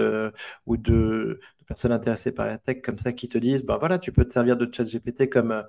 [0.66, 4.12] ou de, personnes intéressées par la tech comme ça qui te disent, ben voilà, tu
[4.12, 5.66] peux te servir de ChatGPT comme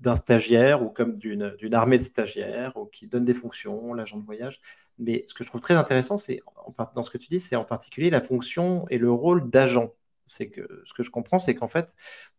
[0.00, 4.24] d'un stagiaire ou comme d'une armée de stagiaires ou qui donne des fonctions, l'agent de
[4.24, 4.60] voyage.
[4.98, 6.40] Mais ce que je trouve très intéressant, c'est
[6.94, 9.92] dans ce que tu dis, c'est en particulier la fonction et le rôle d'agent.
[10.26, 11.94] C'est que ce que je comprends, c'est qu'en fait,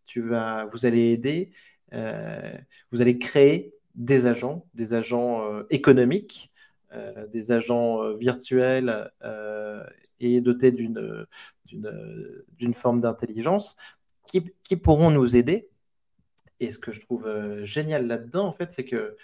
[0.06, 1.52] tu vas, vous allez aider,
[1.94, 2.54] euh,
[2.92, 6.52] vous allez créer des agents, des agents euh, économiques,
[6.94, 9.12] euh, des agents virtuels
[10.20, 11.26] et dotés d'une
[11.66, 13.78] d'une forme d'intelligence
[14.28, 15.70] qui, qui, pourront nous aider.
[16.60, 17.28] Et ce que je trouve
[17.64, 19.18] génial là-dedans, en fait, c'est que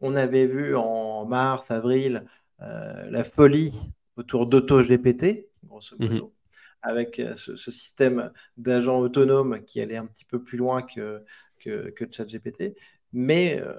[0.00, 2.24] on avait vu en mars, avril,
[2.62, 3.72] euh, la folie
[4.16, 6.08] autour d'AutoGPT, grosso mhm.
[6.08, 6.34] modo,
[6.82, 11.22] avec euh, ce, système d'agents autonomes qui allait un petit peu plus loin que,
[11.58, 12.76] que, que ChatGPT.
[13.12, 13.74] Mais euh,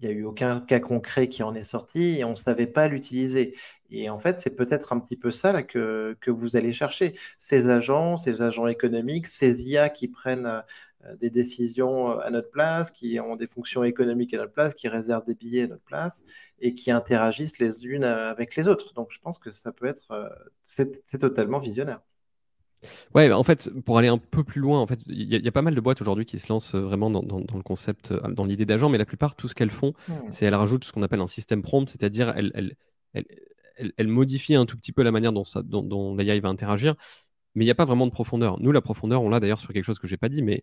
[0.00, 2.66] il n'y a eu aucun cas concret qui en est sorti et on ne savait
[2.66, 3.54] pas l'utiliser.
[3.90, 7.18] Et en fait, c'est peut-être un petit peu ça là, que, que, vous allez chercher.
[7.38, 10.62] Ces agents, ces agents économiques, ces IA qui prennent
[11.20, 15.24] des décisions à notre place, qui ont des fonctions économiques à notre place, qui réservent
[15.26, 16.24] des billets à notre place
[16.60, 18.92] et qui interagissent les unes avec les autres.
[18.94, 20.28] Donc je pense que ça peut être, euh,
[20.62, 22.00] c'est totalement visionnaire.
[23.14, 25.52] Ouais, bah, en fait, pour aller un peu plus loin, en fait, il y, a
[25.52, 28.44] pas mal de boîtes aujourd'hui qui se lancent euh, vraiment dans, le concept, euh, dans
[28.44, 29.94] l'idée d'agent, mais la plupart, tout ce qu'elles font,
[30.30, 32.76] c'est elles rajoutent ce qu'on appelle un système prompt, c'est-à-dire elles,
[33.14, 36.94] elles, modifient un tout petit peu la manière dont, ça, dont, dont l'AI va interagir,
[37.54, 38.60] mais il n'y a pas vraiment de profondeur.
[38.60, 40.62] Nous, la profondeur, on l'a d'ailleurs sur quelque chose que j'ai pas dit, mais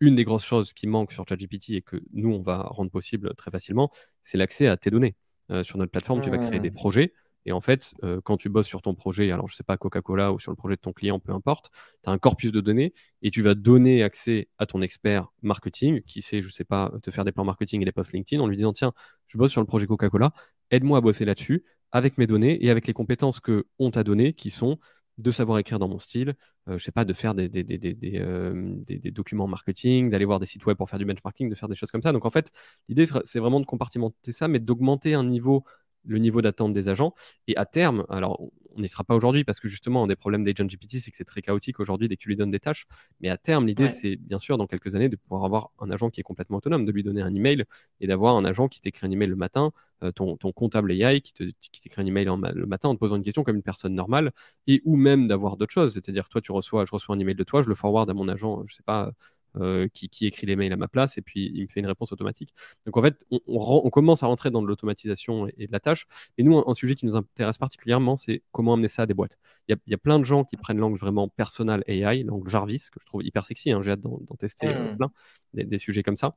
[0.00, 3.34] une des grosses choses qui manque sur ChatGPT et que nous, on va rendre possible
[3.36, 3.90] très facilement,
[4.22, 5.14] c'est l'accès à tes données.
[5.50, 7.12] Euh, sur notre plateforme, tu vas créer des projets.
[7.46, 10.32] Et en fait, euh, quand tu bosses sur ton projet, alors je sais pas, Coca-Cola
[10.32, 11.70] ou sur le projet de ton client, peu importe,
[12.02, 16.02] tu as un corpus de données et tu vas donner accès à ton expert marketing
[16.02, 18.46] qui sait, je sais pas, te faire des plans marketing et des posts LinkedIn en
[18.46, 18.92] lui disant, tiens,
[19.26, 20.32] je bosse sur le projet Coca-Cola,
[20.70, 24.32] aide-moi à bosser là-dessus avec mes données et avec les compétences que on t'a données
[24.34, 24.78] qui sont
[25.18, 26.34] de savoir écrire dans mon style,
[26.66, 30.88] je sais pas, de faire des, des documents marketing, d'aller voir des sites web pour
[30.88, 32.12] faire du benchmarking, de faire des choses comme ça.
[32.12, 32.50] Donc en fait,
[32.88, 35.64] l'idée, c'est vraiment de compartimenter ça, mais d'augmenter un niveau
[36.04, 37.14] le niveau d'attente des agents.
[37.48, 38.40] Et à terme, alors
[38.74, 41.16] on n'y sera pas aujourd'hui parce que justement, un des problèmes d'Agent GPT, c'est que
[41.16, 42.86] c'est très chaotique aujourd'hui dès que tu lui donnes des tâches.
[43.20, 46.10] Mais à terme, l'idée, c'est bien sûr, dans quelques années, de pouvoir avoir un agent
[46.10, 47.64] qui est complètement autonome, de lui donner un email
[48.00, 51.32] et d'avoir un agent qui t'écrit un email le matin, euh, ton, comptable AI qui,
[51.32, 54.32] t'écrit un email le matin en te posant une question comme une personne normale,
[54.66, 55.94] et ou même d'avoir d'autres choses.
[55.94, 58.28] C'est-à-dire, toi, tu reçois, je reçois un email de toi, je le forward à mon
[58.28, 59.12] agent, je sais pas,
[59.60, 62.12] euh, qui, écrit les mails à ma place et puis il me fait une réponse
[62.12, 62.54] automatique.
[62.86, 66.06] Donc en fait, on, commence à rentrer dans de l'automatisation et, de la tâche.
[66.38, 69.36] Et nous, un, sujet qui nous intéresse particulièrement, c'est comment amener ça à des boîtes.
[69.68, 72.98] Il y, a, plein de gens qui prennent l'angle vraiment personnel AI, l'angle Jarvis, que
[73.00, 73.70] je trouve hyper sexy.
[73.72, 74.96] Hein, j'ai hâte d'en tester euh, mmh.
[74.96, 75.12] plein,
[75.52, 76.36] des, sujets comme ça.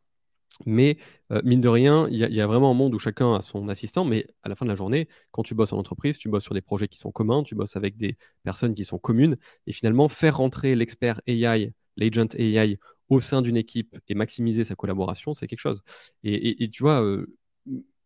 [0.66, 0.98] Mais
[1.32, 4.06] euh, mine de rien, il y, a vraiment un monde où chacun a son assistant,
[4.06, 6.54] mais à la fin de la journée, quand tu bosses en entreprise, tu bosses sur
[6.54, 10.08] des projets qui sont communs, tu bosses avec des personnes qui sont communes, et finalement
[10.08, 15.48] faire rentrer l'expert AI, l'agent AI au sein d'une équipe et maximiser sa collaboration, c'est
[15.48, 15.84] quelque chose.
[16.24, 17.28] Et, tu vois, euh,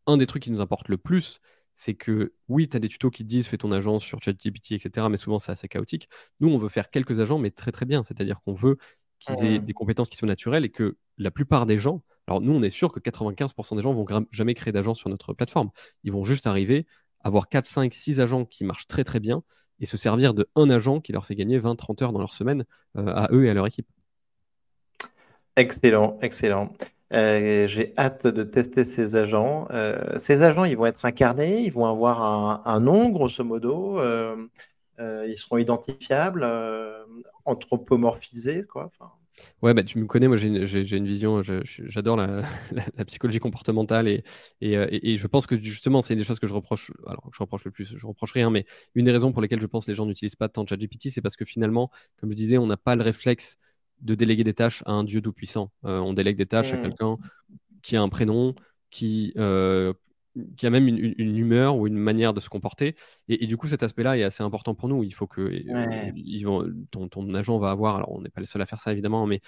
[0.06, 1.40] un des trucs qui nous importe le plus,
[1.76, 4.74] c'est que oui, tu as des tutos qui te disent fais ton agence sur ChatGPT,
[4.74, 5.08] etc.
[5.10, 6.10] Mais souvent, c'est assez chaotique.
[6.42, 8.04] Nous, on veut faire quelques agents, mais très très bien.
[8.04, 8.78] C'est-à-dire qu'on veut
[9.20, 12.54] qu'ils aient des compétences qui soient naturelles et que la plupart des gens, alors nous,
[12.54, 15.70] on est sûr que 95% des gens vont jamais créer d'agence sur notre plateforme.
[16.04, 16.86] Ils vont juste arriver,
[17.22, 19.44] avoir 4, 5, 6 agents qui marchent très très bien
[19.80, 22.34] et se servir de un agent qui leur fait gagner 20, 30 heures dans leur
[22.34, 22.66] semaine
[22.98, 23.88] euh, à eux et à leur équipe.
[25.60, 26.72] Excellent, excellent.
[27.12, 29.68] Euh, j'ai hâte de tester ces agents.
[29.72, 34.00] Euh, ces agents, ils vont être incarnés, ils vont avoir un, nom, grosso modo.
[34.00, 34.38] Euh,
[35.28, 36.48] ils seront identifiables,
[37.44, 38.90] anthropomorphisés, quoi.
[39.62, 42.16] Ouais, bah, tu me connais, moi j'ai une, vision, j'adore
[42.72, 44.24] la, psychologie comportementale et,
[44.62, 47.72] je pense que justement c'est une des choses que je reproche, alors je reproche le
[47.72, 50.06] plus, je reproche rien, mais une des raisons pour lesquelles je pense que les gens
[50.06, 53.02] n'utilisent pas tant ChatGPT, c'est parce que finalement, comme je disais, on n'a pas le
[53.02, 53.58] réflexe
[54.02, 55.72] de déléguer des tâches à un dieu tout-puissant.
[55.86, 56.82] Euh, on délègue des tâches à hmm.
[56.82, 57.18] quelqu'un
[57.82, 58.56] qui a un prénom,
[58.90, 59.94] qui, euh,
[60.58, 62.96] qui a même une, humeur ou une manière de se comporter.
[63.28, 65.04] Et, du coup, cet aspect-là est assez important pour nous.
[65.04, 68.48] Il faut que euh, ils vont, ton, agent va avoir, alors on n'est pas les
[68.48, 69.42] seuls à faire ça évidemment, mais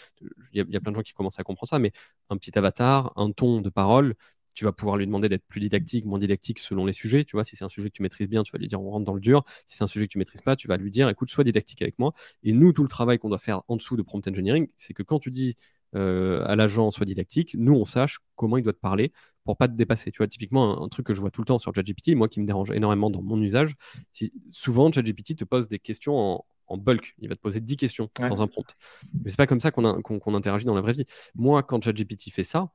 [0.54, 1.92] il y, a plein de gens qui commencent à comprendre ça, mais
[2.30, 4.16] un petit avatar, un ton de parole
[4.54, 7.26] tu vas pouvoir lui demander d'être plus didactique, moins didactique selon les sujets.
[7.26, 8.90] Tu vois, si c'est un sujet que tu maîtrises bien, tu vas lui dire on
[8.90, 9.44] rentre dans le dur.
[9.66, 11.82] Si c'est un sujet que tu maîtrises pas, tu vas lui dire écoute, sois didactique
[11.82, 12.14] avec moi.
[12.44, 15.04] Et nous, tout le travail qu'on doit faire en dessous de prompt engineering, c'est que
[15.04, 15.56] quand tu dis
[15.94, 19.12] euh, à l'agent sois didactique, nous on sache comment il doit te parler
[19.44, 20.12] pour pas te dépasser.
[20.12, 22.40] Tu vois, typiquement un, truc que je vois tout le temps sur ChatGPT, moi qui
[22.40, 23.76] me dérange énormément dans mon usage,
[24.14, 27.16] c'est souvent ChatGPT te pose des questions en, bulk.
[27.20, 28.78] Il va te poser 10 questions dans un prompt.
[29.14, 31.06] Mais c'est pas comme ça qu'on interagit dans la vraie vie.
[31.36, 32.72] Moi, quand ChatGPT fait ça,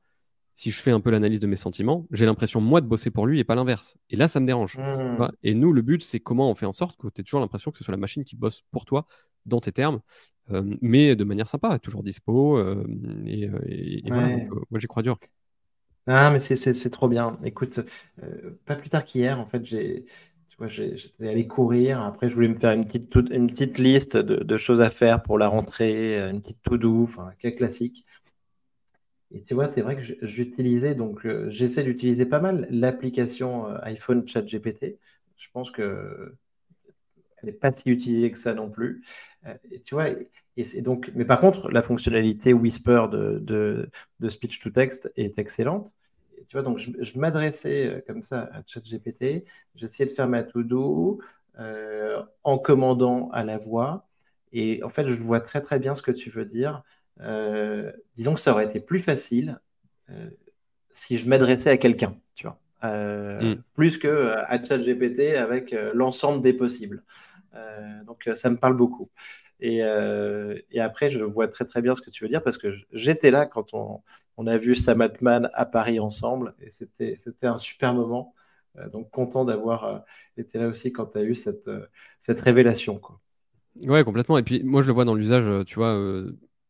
[0.57, 3.27] si je fais un peu l'analyse de mes sentiments, j'ai l'impression, moi, de bosser pour
[3.27, 3.95] lui et pas l'inverse.
[4.09, 4.75] Et là, ça me dérange.
[4.79, 5.27] Mmh.
[5.43, 7.69] Et nous, le but, c'est comment on fait en sorte que tu aies toujours l'impression
[7.69, 9.05] que ce soit la machine qui bosse pour toi,
[9.45, 10.01] dans tes termes,
[10.49, 12.57] euh, mais de manière sympa, toujours dispo.
[12.57, 12.83] Euh,
[13.27, 15.19] et, euh, moi, j'y crois dur.
[16.07, 17.37] Ah, mais c'est trop bien.
[17.43, 17.79] Écoute,
[18.65, 20.05] pas plus tard qu'hier, en fait, j'ai.
[20.65, 22.01] J'étais allé courir.
[22.01, 25.37] Après, je voulais me faire une petite, une petite liste de, choses à faire pour
[25.37, 28.07] la rentrée, une petite to-do, enfin, cas classique.
[29.31, 33.77] Et tu vois, c'est vrai que j'utilisais, donc euh, j'essaie d'utiliser pas mal l'application euh,
[33.81, 34.97] iPhone ChatGPT.
[35.37, 36.33] Je pense que
[37.37, 39.03] elle n'est pas si utilisée que ça non plus.
[39.45, 40.07] Euh, tu vois,
[40.57, 43.39] et donc, mais par contre, la fonctionnalité Whisper de,
[44.19, 45.93] de, speech to text est excellente.
[46.47, 51.19] tu vois, donc je, m'adressais comme ça à ChatGPT, j'essayais de faire ma to-do
[52.43, 54.07] en commandant à la voix.
[54.51, 56.83] Et en fait, je vois très très bien ce que tu veux dire.
[57.21, 59.59] Euh, disons que ça aurait été plus facile
[60.09, 60.29] euh,
[60.91, 62.59] si je m'adressais à quelqu'un, tu vois.
[62.83, 63.63] Euh, mm.
[63.73, 67.03] Plus que à ChatGPT avec l'ensemble des possibles.
[68.05, 69.09] donc ça me parle beaucoup.
[69.59, 69.81] Et,
[70.79, 73.45] après, je vois très très bien ce que tu veux dire parce que j'étais là
[73.45, 78.35] quand on, a vu Sam Altman à Paris ensemble et c'était un super moment.
[78.91, 80.03] donc content d'avoir
[80.37, 81.69] été là aussi quand tu as eu cette,
[82.19, 82.99] cette révélation.
[82.99, 83.19] Quoi.
[83.81, 84.37] Ouais, complètement.
[84.37, 85.97] Et puis moi, je le vois dans l'usage, tu vois,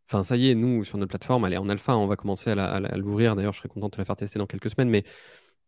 [0.09, 2.51] Enfin, ça y est, nous, sur notre plateforme, elle est en alpha, on va commencer
[2.51, 3.35] à l'ouvrir.
[3.35, 4.89] D'ailleurs, je serais content de la faire tester dans quelques semaines.
[4.89, 5.03] Mais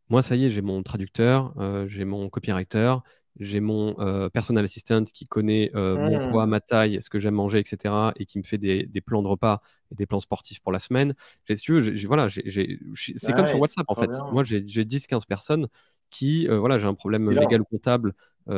[0.09, 2.95] moi, ça y est, j'ai mon traducteur, euh, j'ai mon copywriter,
[3.39, 6.31] j'ai mon euh, personal assistant qui connaît euh, mon mmh.
[6.31, 8.13] poids, ma taille, ce que j'aime manger, etc.
[8.15, 11.15] et qui me fait des, plans de repas et des plans sportifs pour la semaine.
[11.47, 14.11] Si tu veux, voilà, c'est comme sur WhatsApp en fait.
[14.31, 15.67] Moi, j'ai 10-15 personnes
[16.09, 18.13] qui, voilà, j'ai un problème légal ou comptable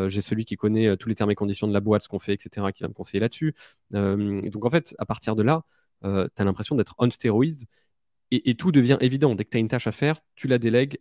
[0.07, 2.33] j'ai celui qui connaît tous les termes et conditions de la boîte, ce qu'on fait,
[2.33, 3.53] etc., qui va me conseiller là-dessus.
[3.91, 5.63] donc en fait, à partir de là,
[6.03, 7.65] tu as l'impression d'être on steroids
[8.31, 9.35] et, tout devient évident.
[9.35, 10.99] Dès que tu as une tâche à faire, tu la délègues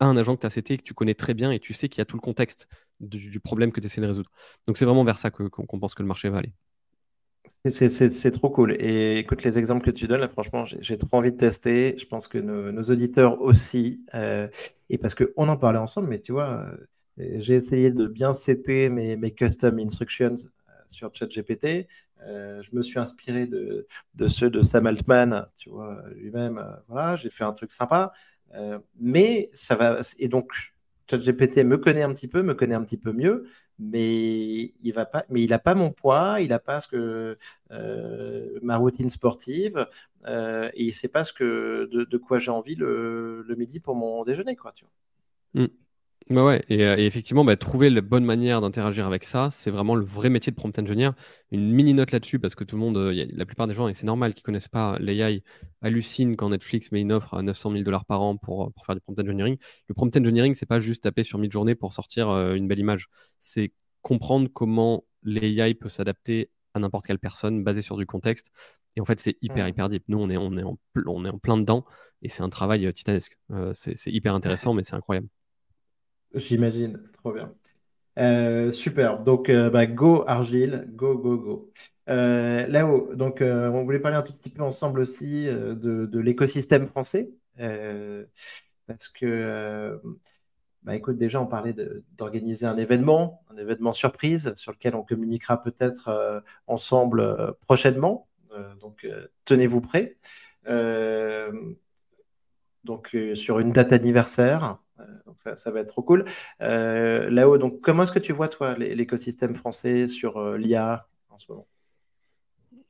[0.00, 1.88] à un agent que tu as cité, que tu connais très bien et tu sais
[1.88, 2.68] qu'il y a tout le contexte
[3.00, 4.30] du, problème que tu essaies de résoudre.
[4.66, 6.52] Donc c'est vraiment vers ça qu'on pense que le marché va aller.
[7.68, 8.76] C'est trop cool.
[8.80, 11.96] Et écoute, les exemples que tu donnes, là, franchement, j'ai trop envie de tester.
[11.96, 14.04] Je pense que nos, auditeurs aussi.
[14.14, 14.48] Euh,
[14.90, 16.76] et parce qu'on en parlait ensemble, mais tu vois, euh,
[17.18, 21.88] j'ai essayé de bien setter mes, custom instructions euh, sur ChatGPT.
[22.22, 23.86] Euh, je me suis inspiré de,
[24.28, 26.64] ceux de Sam Altman, tu vois, lui-même.
[26.88, 28.12] voilà, j'ai fait un truc sympa.
[29.00, 30.00] mais ça va.
[30.18, 30.52] Et donc,
[31.10, 33.46] ChatGPT me connaît un petit peu, me connaît un petit peu mieux
[33.82, 37.38] mais il va pas, mais il n'a pas mon poids, il n'a pas ce que
[37.70, 39.86] euh, ma routine sportive,
[40.26, 44.24] euh, et il sait pas ce que de, quoi j'ai envie le, midi pour mon
[44.24, 44.72] déjeuner, quoi.
[44.72, 45.64] Tu vois.
[45.64, 45.68] Mm.
[46.32, 49.94] Bah ouais, euh, et, effectivement, bah, trouver la bonne manière d'interagir avec ça, c'est vraiment
[49.94, 51.10] le vrai métier de prompt engineer.
[51.50, 53.92] Une mini note là-dessus, parce que tout le monde, euh, la plupart des gens, et
[53.92, 55.42] c'est normal, qui connaissent pas l'AI,
[55.82, 58.86] hallucinent quand Netflix met une offre à 900 000 dollars par an pour, euh, pour
[58.86, 59.58] faire du prompt engineering.
[59.88, 63.08] Le prompt engineering, c'est pas juste taper sur mid-journée pour sortir une belle image.
[63.38, 68.50] C'est comprendre comment l'AI peut s'adapter à n'importe quelle personne basé sur du contexte.
[68.96, 70.04] Et en fait, c'est hyper, hyper deep.
[70.08, 71.84] Nous, on est, on est, en, on est en plein dedans
[72.22, 73.36] et c'est un travail titanesque.
[73.74, 75.28] c'est hyper intéressant, mais c'est incroyable.
[76.34, 77.54] J'imagine, trop bien.
[78.18, 79.20] Euh, super.
[79.20, 81.72] Donc, euh, bah, go Argile, go, go, go.
[82.08, 87.30] Euh, Là-haut, donc, on voulait parler un tout petit peu ensemble aussi de, l'écosystème français.
[88.86, 90.00] parce que,
[90.82, 91.74] bah, écoute, déjà, on parlait
[92.16, 98.28] d'organiser un événement, un événement surprise sur lequel on communiquera peut-être ensemble prochainement.
[98.80, 99.06] donc,
[99.44, 100.16] tenez-vous prêts.
[102.84, 104.81] donc, sur une date anniversaire.
[105.02, 106.24] Euh, donc ça, va être trop cool.
[106.60, 111.38] Euh, Là-haut, donc comment est-ce que tu vois, toi, l'écosystème français sur euh, l'IA en
[111.38, 111.66] ce moment?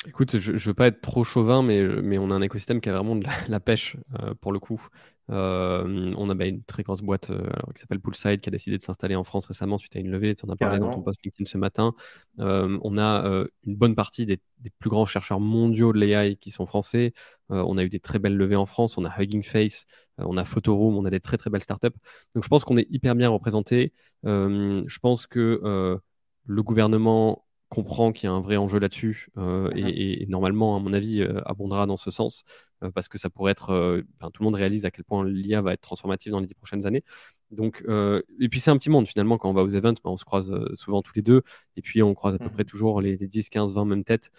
[0.07, 2.89] Écoute, je ne veux pas être trop chauvin, mais, mais on a un écosystème qui
[2.89, 3.97] a vraiment de la, pêche
[4.41, 4.89] pour le coup.
[5.31, 8.77] Euh, on a bah, une très grosse boîte euh, qui s'appelle Poolside qui a décidé
[8.77, 10.35] de s'installer en France récemment suite à une levée.
[10.35, 11.95] Tu en as parlé dans ton post LinkedIn ce matin.
[12.41, 14.41] Euh, on a une bonne partie des,
[14.79, 17.13] plus grands chercheurs mondiaux de l'AI qui sont français.
[17.49, 18.99] on a eu des très belles levées en France.
[18.99, 19.87] On a Hugging Face,
[20.19, 21.89] on a Photoroom, on a des très très belles startups.
[22.35, 23.93] Donc je pense qu'on est hyper bien représenté.
[24.25, 26.01] je pense que
[26.45, 29.77] le gouvernement comprend qu'il y a un vrai enjeu là-dessus mm-hmm.
[29.77, 32.45] et, et, normalement, à mon avis, abondera dans ce sens.
[32.83, 33.71] Euh, parce que ça pourrait être.
[33.71, 36.55] Euh, tout le monde réalise à quel point l'IA va être transformative dans les dix
[36.55, 37.05] prochaines années.
[37.51, 40.11] Donc, euh, et puis c'est un petit monde finalement, quand on va aux events, bah,
[40.11, 41.43] on se croise souvent tous les deux,
[41.77, 42.51] et puis on croise à peu mmh.
[42.51, 44.31] près toujours les, 10, 15, 20 mêmes têtes.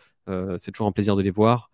[0.58, 1.70] c'est toujours un plaisir de les voir.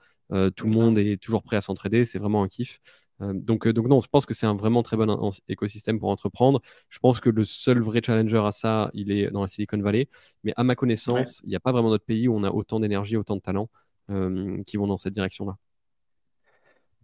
[0.56, 2.82] tout le monde est toujours prêt à s'entraider, c'est vraiment un kiff.
[3.20, 6.62] Donc, donc non, je pense que c'est un vraiment très bon écosystème pour entreprendre.
[6.90, 10.08] Je pense que le seul vrai challenger à ça, il est dans la Silicon Valley.
[10.44, 12.80] Mais à ma connaissance, il n'y a pas vraiment d'autre pays où on a autant
[12.80, 13.70] d'énergie, autant de talents
[14.66, 15.58] qui vont dans cette direction-là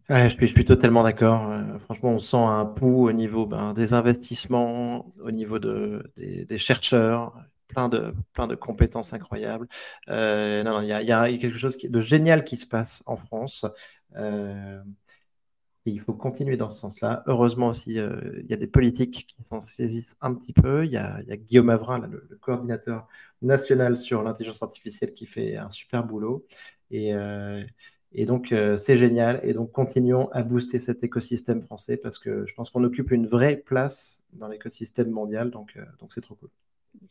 [0.09, 1.49] je, suis, je suis totalement d'accord.
[1.49, 6.57] Euh, franchement, on sent un pouls au niveau ben, des investissements, au niveau de, des,
[6.57, 7.33] chercheurs,
[7.67, 9.67] plein de, plein de compétences incroyables.
[10.09, 13.65] Euh, non, il y a, quelque chose de génial qui se passe en France.
[15.87, 17.23] Euh, il faut continuer dans ce sens-là.
[17.27, 20.85] Heureusement aussi, il y a des politiques qui s'en saisissent un petit peu.
[20.85, 23.07] Il y a, Guillaume Avrin, le, coordinateur
[23.41, 26.45] national sur l'intelligence artificielle, qui fait un super boulot.
[26.91, 27.13] Et,
[28.17, 29.41] et donc, euh, c'est génial.
[29.43, 33.27] Et donc, continuons à booster cet écosystème français parce que je pense qu'on occupe une
[33.27, 35.51] vraie place dans l'écosystème mondial.
[35.51, 36.49] Donc, euh, donc c'est trop cool.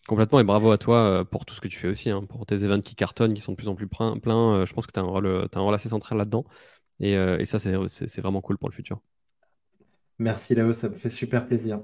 [0.09, 0.41] Complètement.
[0.41, 2.55] Et bravo à toi euh, pour tout ce que tu fais aussi, hein, pour tes
[2.55, 4.15] événements qui cartonnent, qui sont de plus en plus pleins.
[4.65, 6.47] je pense que tu as, as un rôle assez central là-dedans.
[7.01, 9.01] Et, et, ça, c'est vraiment cool pour le futur.
[10.19, 11.81] Merci Léo, ça me fait super plaisir.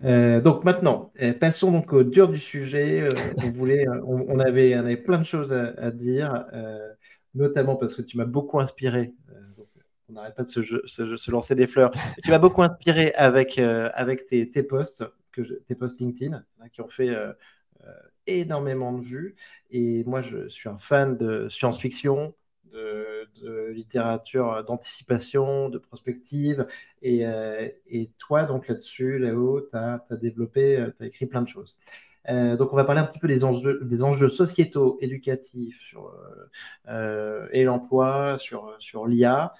[0.00, 3.08] donc maintenant, passons donc au dur du sujet.
[3.44, 6.46] on, voulait, on, avait, on, avait, plein de choses à, à dire
[7.34, 9.14] notamment parce que tu m'as beaucoup inspiré.
[9.30, 9.40] Euh,
[10.08, 11.90] on n'arrête pas de se, lancer des fleurs.
[12.22, 16.80] tu m'as beaucoup inspiré avec, euh, avec tes, posts, que tes posts LinkedIn, hein, qui
[16.80, 17.32] ont fait euh,
[18.26, 19.34] énormément de vues.
[19.70, 22.34] Et moi, je suis un fan de science-fiction,
[22.74, 26.66] de, littérature d'anticipation, de prospective.
[27.02, 27.24] Et,
[28.18, 31.76] toi, donc là-dessus, là-haut, tu as, développé, tu as écrit plein de choses.
[32.28, 36.06] Euh, donc, on va parler un petit peu des enjeux, des enjeux sociétaux, éducatifs sur,
[36.08, 36.50] euh,
[36.88, 39.54] euh, et l'emploi, sur, sur l'IA.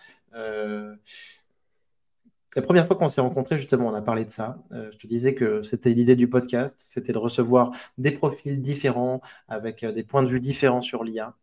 [2.56, 4.58] la première fois qu'on s'est rencontrés, justement, on a parlé de ça.
[4.70, 9.84] je te disais que c'était l'idée du podcast, c'était de recevoir des profils différents, avec
[9.84, 11.34] des points de vue différents sur l'IA.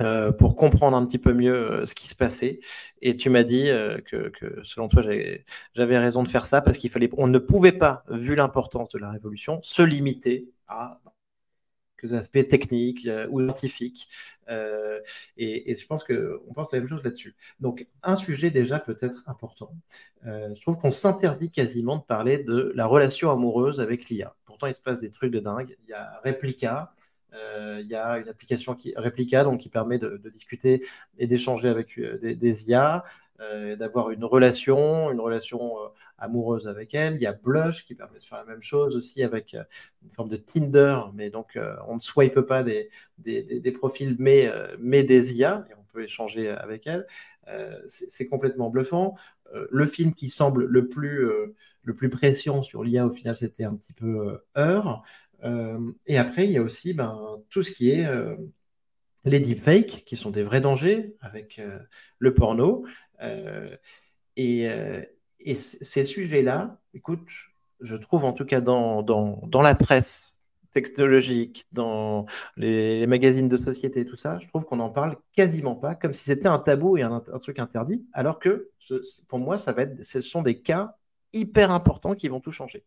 [0.00, 2.60] Euh, pour comprendre un petit peu mieux euh, ce qui se passait.
[3.02, 4.32] Et tu m'as dit euh, que,
[4.64, 5.02] selon toi,
[5.74, 8.98] j'avais raison de faire ça parce qu'il fallait, on ne pouvait pas, vu l'importance de
[8.98, 11.00] la révolution, se limiter à
[11.98, 14.08] quelques aspects techniques ou scientifiques.
[15.36, 17.36] et, je pense qu'on pense la même chose là-dessus.
[17.60, 19.74] Donc, un sujet déjà peut-être important.
[20.24, 24.34] je trouve qu'on s'interdit quasiment de parler de la relation amoureuse avec l'IA.
[24.46, 25.76] Pourtant, il se passe des trucs de dingue.
[25.84, 26.94] Il y a Replica,
[27.32, 30.84] il y a une application qui Replica donc, qui permet de, discuter
[31.18, 33.04] et d'échanger avec euh, des, IA,
[33.40, 35.76] euh, d'avoir une relation, une relation
[36.18, 37.14] amoureuse avec elle.
[37.14, 39.56] Il y a Blush qui permet de faire la même chose aussi avec
[40.02, 41.58] une forme de Tinder, mais donc
[41.88, 46.50] on ne swipe pas des, des, profils, mais, mais des IA, et on peut échanger
[46.50, 47.06] avec elle.
[47.86, 49.16] c'est complètement bluffant.
[49.52, 51.26] le film qui semble le plus,
[51.82, 55.02] le plus pression sur l'IA, au final, c'était un petit peu Heure.
[55.44, 58.36] Euh, et après, il y a aussi ben, tout ce qui est euh,
[59.24, 61.78] les deepfakes, qui sont des vrais dangers avec euh,
[62.18, 62.84] le porno.
[64.36, 64.68] et,
[65.56, 67.26] ces sujets-là, écoute,
[67.80, 69.02] je trouve en tout cas dans,
[69.62, 70.34] la presse
[70.72, 72.26] technologique, dans
[72.56, 76.24] les, magazines de société, tout ça, je trouve qu'on n'en parle quasiment pas, comme si
[76.24, 78.70] c'était un tabou et un, un, truc interdit, alors que
[79.28, 80.96] pour moi, ça va être, ce sont des cas
[81.32, 82.84] hyper importants qui vont tout changer.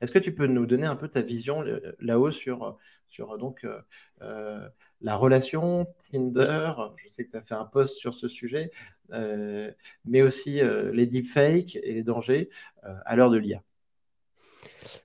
[0.00, 1.62] Est-ce que tu peux nous donner un peu ta vision
[1.98, 2.78] là-haut sur,
[3.08, 3.80] sur donc, euh,
[4.22, 4.66] euh,
[5.02, 6.72] la relation Tinder?
[6.96, 8.70] Je sais que tu as fait un post sur ce sujet,
[9.12, 9.70] euh,
[10.04, 10.60] mais aussi
[10.92, 12.48] les deepfakes et les dangers
[12.82, 13.62] à l'heure de l'IA.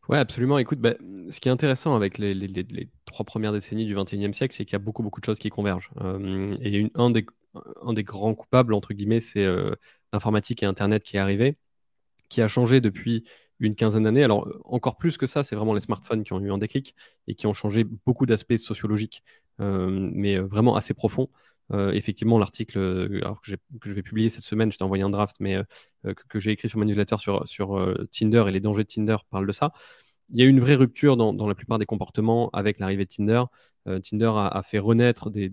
[0.07, 0.57] Oui, absolument.
[0.57, 0.95] Écoute, bah,
[1.29, 4.75] ce qui est intéressant avec les, trois premières décennies du XXIe siècle, c'est qu'il y
[4.75, 5.91] a beaucoup, beaucoup de choses qui convergent.
[6.61, 7.25] et un, des,
[7.81, 9.45] un des grands coupables, entre guillemets, c'est
[10.13, 11.57] l'informatique et Internet qui est arrivé,
[12.29, 13.25] qui a changé depuis
[13.59, 14.23] une quinzaine d'années.
[14.23, 16.95] Alors, encore plus que ça, c'est vraiment les smartphones qui ont eu un déclic
[17.27, 19.23] et qui ont changé beaucoup d'aspects sociologiques,
[19.59, 21.29] euh, mais vraiment assez profonds.
[21.71, 22.73] Euh, effectivement, l'article
[23.41, 26.51] que, je vais publier cette semaine, je t'ai envoyé un draft, mais euh, que, j'ai
[26.51, 29.71] écrit sur mon newsletter sur, Tinder et les dangers de Tinder parle de ça.
[30.29, 33.09] Il y a eu une vraie rupture dans, la plupart des comportements avec l'arrivée de
[33.09, 33.43] Tinder.
[34.03, 35.49] Tinder a, fait renaître des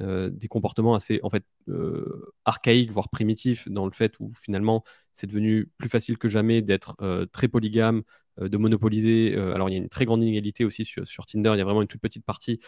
[0.00, 4.84] euh, des comportements assez en fait euh, archaïques, voire primitifs, dans le fait où finalement
[5.12, 8.02] c'est devenu plus facile que jamais d'être euh, très polygame,
[8.40, 9.34] de monopoliser.
[9.34, 11.82] alors il y a une très grande inégalité aussi sur, Tinder, il y a vraiment
[11.82, 12.60] une toute petite partie,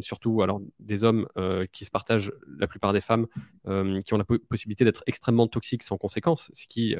[0.00, 1.26] surtout alors des hommes
[1.70, 3.26] qui se partagent la plupart des femmes,
[3.66, 6.96] qui ont la possibilité d'être extrêmement toxiques sans conséquence, ce qui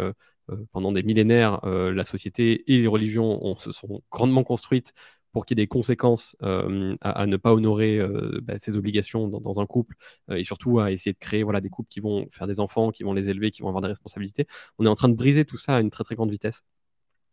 [0.72, 4.92] pendant des millénaires, la société et les religions se sont grandement construites
[5.32, 9.28] pour qu'il y ait des conséquences euh, à, ne pas honorer euh, bah, ses obligations
[9.28, 9.96] dans, un couple
[10.30, 12.90] euh, et surtout à essayer de créer voilà, des couples qui vont faire des enfants,
[12.90, 14.46] qui vont les élever, qui vont avoir des responsabilités.
[14.78, 16.62] On est en train de briser tout ça à une très très grande vitesse.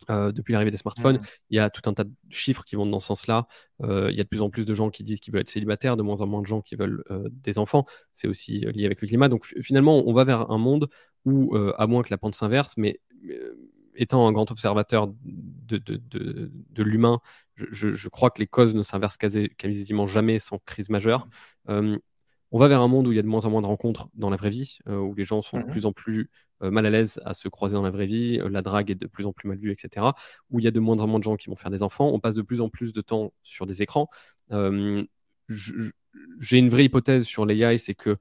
[0.07, 1.25] depuis l'arrivée des smartphones, mmh.
[1.49, 3.47] il y a tout un tas de chiffres qui vont dans ce sens-là.
[3.83, 5.97] il y a de plus en plus de gens qui disent qu'ils veulent être célibataires,
[5.97, 7.85] de moins en moins de gens qui veulent des enfants.
[8.13, 9.27] C'est aussi lié avec le climat.
[9.27, 10.89] Donc finalement, on va vers un monde
[11.25, 13.01] où, à moins que la pente s'inverse, mais
[13.99, 17.19] étant un grand observateur de, de, l'humain,
[17.71, 21.27] je, crois que les causes ne s'inversent quasiment jamais sans crise majeure.
[21.69, 21.97] Euh,
[22.51, 24.09] on va vers un monde où il y a de moins en moins de rencontres
[24.15, 25.69] dans la vraie vie, euh, où les gens sont de mhm.
[25.69, 26.29] plus en plus
[26.63, 29.07] euh, mal à l'aise à se croiser dans la vraie vie, la drague est de
[29.07, 30.07] plus en plus mal vue, etc.
[30.49, 32.09] Où il y a de moins en moins de gens qui vont faire des enfants,
[32.11, 34.09] on passe de plus en plus de temps sur des écrans.
[34.49, 38.17] J'ai une vraie hypothèse sur l'AI, c'est que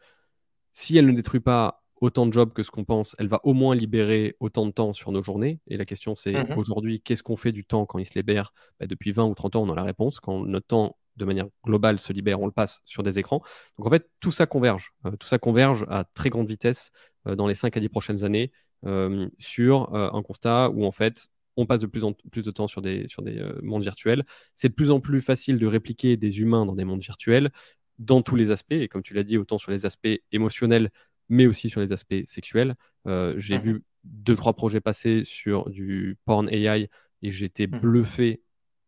[0.74, 3.52] si elle ne détruit pas autant de jobs que ce qu'on pense, elle va au
[3.52, 5.60] moins libérer autant de temps sur nos journées.
[5.66, 8.52] Et la question, c'est mmh aujourd'hui, qu'est-ce qu'on fait du temps quand il se libère?
[8.80, 10.20] Bah, Depuis 20 ou 30 ans, on a la réponse.
[10.20, 13.42] Quand notre temps, de manière globale, se libère, on le passe sur des écrans.
[13.76, 14.92] Donc en fait, tout ça converge.
[15.06, 16.90] Euh, tout ça converge à très grande vitesse
[17.26, 18.52] euh, dans les 5 à 10 prochaines années
[18.86, 22.68] euh, sur un constat où en fait, on passe de plus en plus de temps
[22.68, 24.24] sur des, sur des mondes virtuels.
[24.54, 27.50] C'est de plus en plus facile de répliquer des humains dans des mondes virtuels
[27.98, 30.90] dans tous les aspects, et comme tu l'as dit, autant sur les aspects émotionnels
[31.28, 32.74] mais aussi sur les aspects sexuels.
[33.06, 36.88] Euh, j'ai mmh vu deux, trois projets passer sur du porn AI
[37.22, 37.80] et j'étais mmh.
[37.80, 38.42] bluffé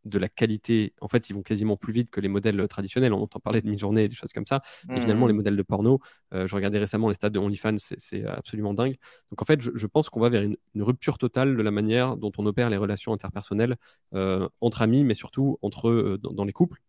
[0.05, 0.95] de la qualité.
[1.01, 3.12] En fait, ils vont quasiment plus vite que les modèles traditionnels.
[3.12, 4.62] On entend parler de mi-journée et des choses comme ça.
[4.88, 5.36] Mais finalement, les mmh.
[5.36, 6.01] modèles de porno,
[6.32, 8.97] euh, je regardais récemment les stats de OnlyFans, c'est absolument dingue.
[9.30, 12.32] Donc en fait, je, pense qu'on va vers une, rupture totale de la manière dont
[12.38, 13.76] on opère les relations interpersonnelles
[14.14, 16.80] euh, entre amis, mais surtout entre dans, les couples.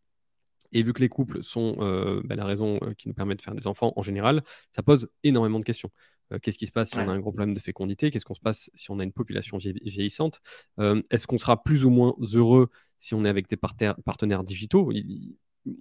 [0.72, 3.42] Et vu que les couples sont euh, bah, la raison euh, qui nous permet de
[3.42, 5.92] faire des enfants en général, ça pose énormément de questions.
[6.32, 8.10] Euh, qu'est-ce qui se passe si on a un gros problème de fécondité?
[8.10, 10.42] Qu'est-ce qu'on se passe si on a une population vieillissante?
[10.78, 12.70] Est-ce qu'on sera plus ou moins heureux
[13.00, 14.92] si on est avec des partenaires digitaux?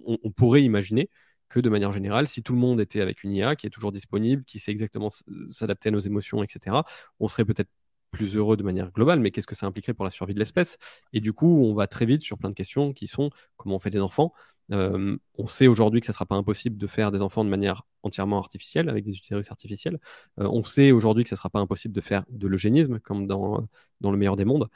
[0.05, 1.09] On, pourrait imaginer
[1.49, 3.91] que de manière générale, si tout le monde était avec une IA qui est toujours
[3.91, 5.09] disponible, qui sait exactement
[5.49, 6.83] s'adapter à nos émotions, etc.,
[7.19, 7.69] on serait peut-être
[8.11, 10.77] plus heureux de manière globale, mais qu'est-ce que ça impliquerait pour la survie de l'espèce?
[11.13, 13.79] Et du coup, on va très vite sur plein de questions qui sont comment on
[13.79, 14.33] fait des enfants?
[14.71, 17.49] Euh, on sait aujourd'hui que ça ne sera pas impossible de faire des enfants de
[17.49, 19.99] manière entièrement artificielle, avec des utérus artificiels.
[20.39, 23.27] Euh, on sait aujourd'hui que ça ne sera pas impossible de faire de l'eugénisme, comme
[23.27, 23.67] dans,
[23.99, 24.69] dans le meilleur des mondes.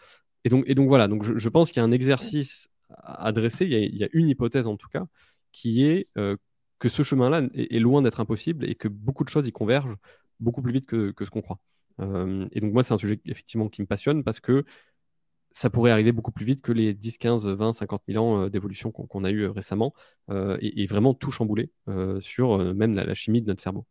[0.43, 3.65] Et donc, et donc voilà, donc je, pense qu'il y a un exercice à dresser,
[3.65, 5.05] il y a, une hypothèse en tout cas,
[5.51, 6.37] qui est euh,
[6.79, 9.95] que ce chemin-là est, loin d'être impossible et que beaucoup de choses y convergent
[10.39, 11.59] beaucoup plus vite que, ce qu'on croit.
[11.99, 14.65] Et donc moi, c'est un sujet effectivement qui me passionne parce que
[15.55, 18.49] ça pourrait arriver beaucoup plus vite que les 10, 15, 20, 50 000 ans euh,
[18.49, 19.93] d'évolution qu'on a eu euh, récemment
[20.29, 21.71] et, vraiment tout chambouler
[22.19, 23.85] sur même la, chimie de notre cerveau.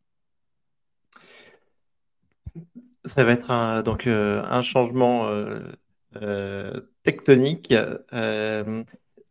[3.05, 5.29] Ça va être un, donc un changement
[7.03, 7.75] tectonique.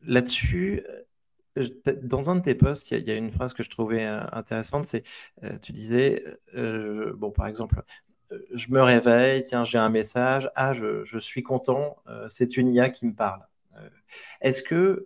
[0.05, 0.83] Là-dessus,
[2.03, 4.87] dans un de tes posts, il y, a une phrase que je trouvais euh, intéressante,
[4.87, 5.03] c'est
[5.43, 6.23] euh, tu disais,
[6.55, 7.83] euh, bon par exemple,
[8.53, 11.97] je me réveille, tiens j'ai un message, ah je, suis content,
[12.29, 13.41] c'est une IA qui me parle.
[14.41, 15.05] est-ce que,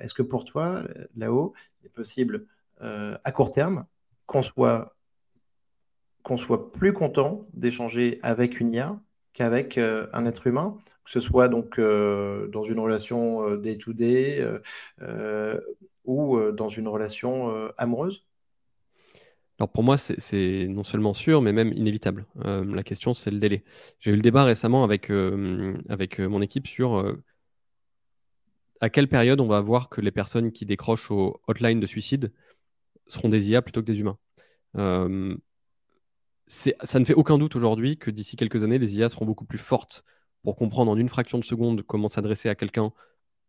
[0.00, 0.82] est-ce que pour toi
[1.16, 2.46] là-haut, il est possible
[2.80, 3.86] à court terme
[4.26, 4.96] qu'on soit
[6.22, 8.98] qu'on soit plus content d'échanger avec une IA
[9.34, 14.46] qu'avec un être humain que ce soit donc euh, dans une relation euh, day-to-day
[15.02, 15.60] euh,
[16.04, 18.26] ou dans une relation amoureuse?
[19.58, 22.26] Alors pour moi, c'est non seulement sûr, mais même inévitable.
[22.44, 23.62] la question, c'est le délai.
[24.00, 25.10] J'ai eu le débat récemment avec,
[25.88, 27.14] avec mon équipe sur
[28.80, 32.32] à quelle période on va voir que les personnes qui décrochent au hotline de suicide
[33.06, 34.18] seront des IA plutôt que des humains.
[36.46, 39.58] ça ne fait aucun doute aujourd'hui que d'ici quelques années, les IA seront beaucoup plus
[39.58, 40.04] fortes
[40.42, 42.92] pour comprendre en une fraction de seconde comment s'adresser à quelqu'un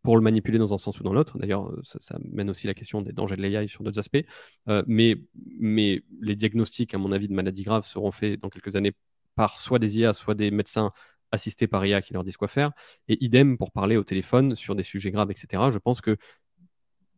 [0.06, 1.36] pour le manipuler dans un sens ou dans l'autre.
[1.36, 4.24] D'ailleurs, euh, ça, mène aussi la question des dangers de l'AI sur d'autres aspects.
[4.68, 5.16] Euh, mais,
[5.58, 8.92] mais les diagnostics, à mon avis, de maladies graves seront faits dans quelques années
[9.34, 10.92] par soit des IA, soit des médecins
[11.32, 12.70] assistés par IA qui leur disent quoi faire.
[13.08, 15.72] Et idem pour parler au téléphone sur des sujets graves, etc.
[15.72, 16.16] Je pense que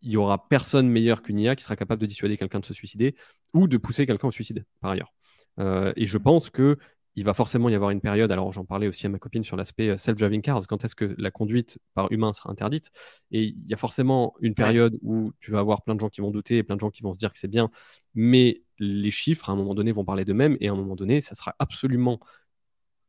[0.01, 2.73] il y aura personne meilleur qu'une IA qui sera capable de dissuader quelqu'un de se
[2.73, 3.17] suicider
[3.53, 5.13] ou de pousser quelqu'un au suicide, par ailleurs.
[5.59, 6.79] Euh, et je pense que
[7.19, 9.57] il va forcément y avoir une période, alors j'en parlais aussi à ma copine sur
[9.57, 12.93] l'aspect euh, self-driving cars, quand est-ce que la conduite par humain sera interdite.
[13.33, 16.21] Et il y a forcément une période où tu vas avoir plein de gens qui
[16.21, 17.71] vont douter et plein de gens qui vont se dire que c'est bien,
[18.15, 21.21] mais les chiffres à un moment donné vont parler d'eux-mêmes et à un moment donné,
[21.21, 22.21] ça sera absolument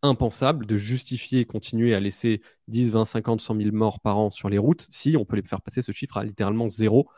[0.02, 4.50] impensable de justifier, continuer à laisser 10, 20, 50, 100 000 morts par an sur
[4.50, 7.10] les routes si on peut les faire passer ce chiffre à littéralement zéro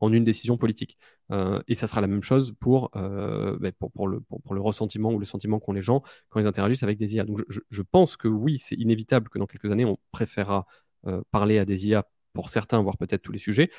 [0.00, 0.98] en une décision politique.
[1.30, 5.12] Euh, et ça sera la même chose pour, euh, ben, pour, le, pour, le ressentiment
[5.12, 7.24] ou le sentiment qu'ont les gens quand ils interagissent avec des IA.
[7.24, 10.66] Donc je, pense que oui, c'est inévitable que dans quelques années, on préférera
[11.06, 13.70] euh, parler à des IA pour certains, voire peut-être tous les sujets.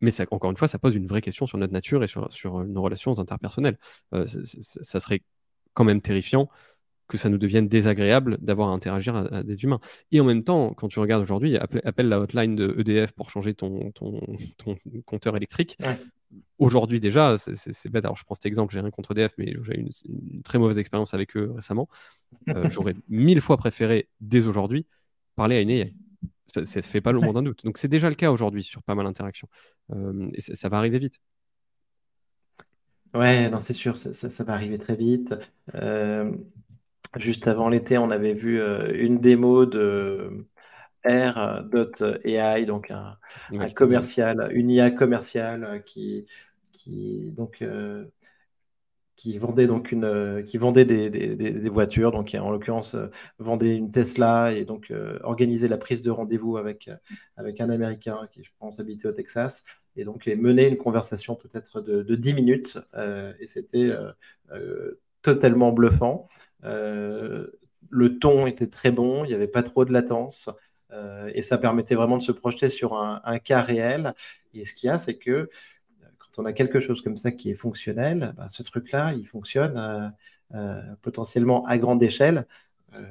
[0.00, 2.64] Mais encore une fois, ça pose une vraie question sur notre nature et sur, sur
[2.64, 3.78] nos relations interpersonnelles.
[4.12, 5.24] ça serait
[5.74, 6.48] quand même terrifiant
[7.08, 9.80] que ça nous devienne désagréable d'avoir à interagir à, des humains.
[10.12, 13.54] Et en même temps, quand tu regardes aujourd'hui, appelle, la hotline de EDF pour changer
[13.54, 14.20] ton, ton,
[15.06, 15.78] compteur électrique.
[16.58, 18.04] Aujourd'hui déjà, c'est bête.
[18.04, 20.78] Alors je prends cet exemple, j'ai rien contre EDF, mais j'ai eu une, très mauvaise
[20.78, 21.88] expérience avec eux récemment.
[22.48, 24.86] Euh, j'aurais mille fois préféré, dès aujourd'hui,
[25.34, 25.94] parler à une AI.
[26.52, 27.64] Ça ne fait pas le moins d'un doute.
[27.64, 29.48] Donc c'est déjà le cas aujourd'hui sur pas mal d'interactions.
[29.92, 31.20] Euh, et ça, va arriver vite.
[33.14, 35.34] Ouais, non, c'est sûr, ça, ça, va arriver très vite.
[35.74, 36.30] Euh,
[37.16, 40.46] Juste avant l'été, on avait vu euh, une démo de
[41.06, 43.16] R.AI, donc un,
[43.74, 46.26] commercial, une IA commerciale euh, qui,
[46.72, 48.04] qui, donc, euh,
[49.16, 52.94] qui vendait donc une, qui vendait des, voitures, donc en l'occurrence
[53.38, 54.92] vendait une Tesla et donc
[55.22, 56.88] organisait la prise de rendez-vous avec,
[57.36, 59.64] avec un Américain qui, je pense, habitait au Texas
[59.96, 62.78] et donc menait une conversation peut-être de, de 10 minutes
[63.40, 63.92] et c'était
[65.22, 66.28] totalement bluffant.
[66.64, 67.46] Euh,
[67.90, 70.50] le ton était très bon, il n'y avait pas trop de latence.
[70.90, 74.14] Euh, et ça permettait vraiment de se projeter sur un, cas réel.
[74.54, 75.50] Et ce qu'il y a, c'est que
[76.18, 80.12] quand on a quelque chose comme ça qui est fonctionnel, bah, ce truc-là, il fonctionne
[80.54, 82.46] euh, potentiellement à grande échelle,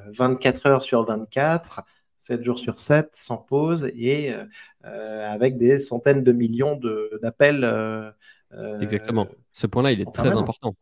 [0.08, 1.84] 24 heures sur 24,
[2.18, 4.34] 7 jours sur 7, sans pause, et
[4.84, 6.80] avec des centaines de millions
[7.22, 7.64] d'appels.
[8.82, 9.28] Exactement.
[9.54, 10.76] Ce point-là, il est très important.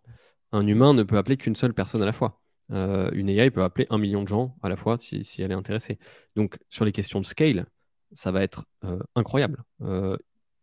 [0.54, 2.40] Un humain ne peut appeler qu'une seule personne à la fois.
[2.72, 5.56] Euh, une AI peut appeler un million de gens à la fois si, elle est
[5.56, 6.00] intéressée.
[6.36, 7.66] Donc sur les questions de scale,
[8.14, 9.64] ça va être euh, incroyable.
[9.82, 10.18] Euh,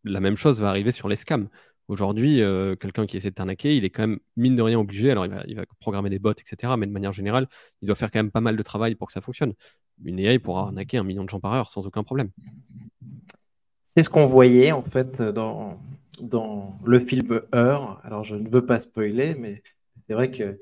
[0.05, 1.49] la même chose va arriver sur les scams.
[1.89, 2.41] Aujourd'hui,
[2.81, 5.11] quelqu'un qui essaie de t'arnaquer, il est quand même mine de rien obligé.
[5.11, 6.75] Alors il va, programmer des bots, etc.
[6.79, 7.49] Mais de manière générale,
[7.83, 9.53] il doit faire quand même pas mal de travail pour que ça fonctionne.
[10.03, 12.31] Une AI pourra arnaquer un million de gens par heure sans aucun problème.
[13.85, 15.79] C'est ce qu'on voyait en fait dans,
[16.21, 18.01] dans le film Heure.
[18.05, 19.63] Alors je ne veux pas spoiler, mais
[20.07, 20.59] c'est vrai que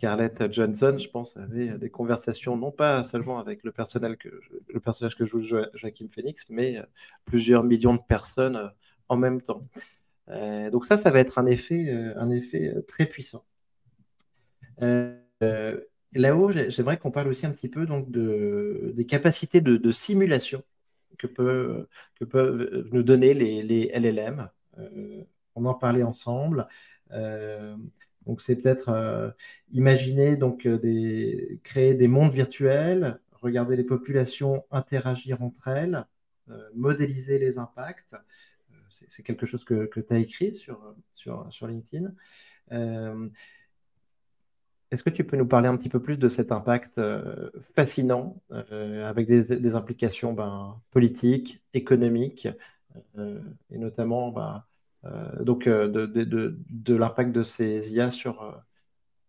[0.00, 4.30] Scarlett Johnson, je pense, avait des conversations, non pas seulement avec le, personnel que,
[4.72, 6.82] le personnage que joue Joachim Phoenix, mais
[7.26, 8.72] plusieurs millions de personnes
[9.10, 9.68] en même temps.
[10.26, 13.44] donc ça, ça va être un effet, un effet très puissant.
[14.78, 20.62] Là-haut, j'aimerais qu'on parle aussi un petit peu donc, de, des capacités de, simulation
[21.18, 24.48] que, peut, que peuvent nous donner les LLM.
[25.56, 26.68] on en parlait ensemble.
[28.30, 29.28] Donc c'est peut-être euh,
[29.72, 36.06] imaginer donc euh, des, créer des mondes virtuels, regarder les populations interagir entre elles,
[36.48, 38.14] euh, modéliser les impacts.
[39.08, 42.12] c'est quelque chose que, que tu as écrit sur, sur, LinkedIn.
[44.92, 47.00] Est-ce que tu peux nous parler un petit peu plus de cet impact
[47.74, 52.46] fascinant avec des, implications ben, politiques, économiques
[53.18, 54.62] et notamment ben,
[55.40, 58.52] donc euh, de, l'impact de ces IA sur, euh,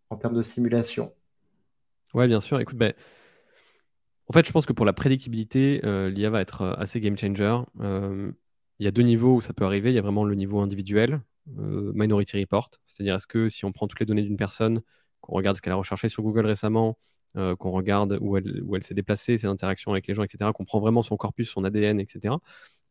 [0.09, 1.13] en termes de simulation.
[2.13, 2.59] Ouais, bien sûr.
[2.59, 2.93] Écoute, ben,
[4.28, 7.61] en fait, je pense que pour la prédictibilité, l'IA va être assez game changer.
[7.80, 9.91] il y a deux niveaux où ça peut arriver.
[9.91, 13.88] Il y a vraiment le niveau individuel, Minority Report, c'est-à-dire est-ce que si on prend
[13.88, 14.82] toutes les données d'une personne,
[15.22, 16.97] qu'on regarde ce qu'elle a recherché sur Google récemment,
[17.34, 20.65] qu'on regarde où elle, où elle s'est déplacée, ses interactions avec les gens, etc., qu'on
[20.65, 22.36] prend vraiment son corpus, son ADN, etc.,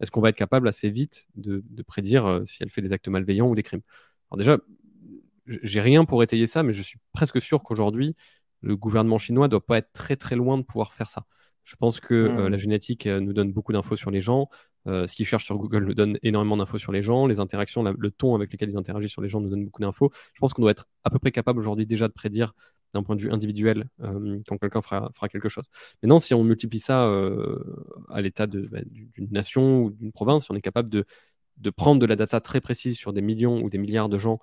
[0.00, 3.08] est-ce qu'on va être capable assez vite de, prédire euh, si elle fait des actes
[3.08, 3.82] malveillants ou des crimes?
[4.30, 4.58] Alors déjà,
[5.46, 8.16] j'ai rien pour étayer ça, mais je suis presque sûr qu'aujourd'hui,
[8.62, 11.24] le gouvernement chinois doit pas être très très loin de pouvoir faire ça.
[11.64, 12.48] Je pense que euh, hmm.
[12.48, 14.48] la génétique euh, nous donne beaucoup d'infos sur les gens.
[14.86, 17.26] ce qu'ils cherchent sur Google nous donne énormément d'infos sur les gens.
[17.26, 20.10] Les interactions, le ton avec lequel ils interagissent sur les gens nous donne beaucoup d'infos.
[20.34, 22.54] Je pense qu'on doit être à peu près capable aujourd'hui déjà de prédire
[22.94, 25.64] d'un point de vue individuel euh, quand quelqu'un fera, fera, quelque chose.
[26.02, 27.58] Maintenant, si on multiplie ça euh,
[28.08, 31.04] à l'état bah, d'une nation ou d'une province, si on est capable de,
[31.58, 34.40] de, prendre de la data très précise sur des millions ou des milliards de gens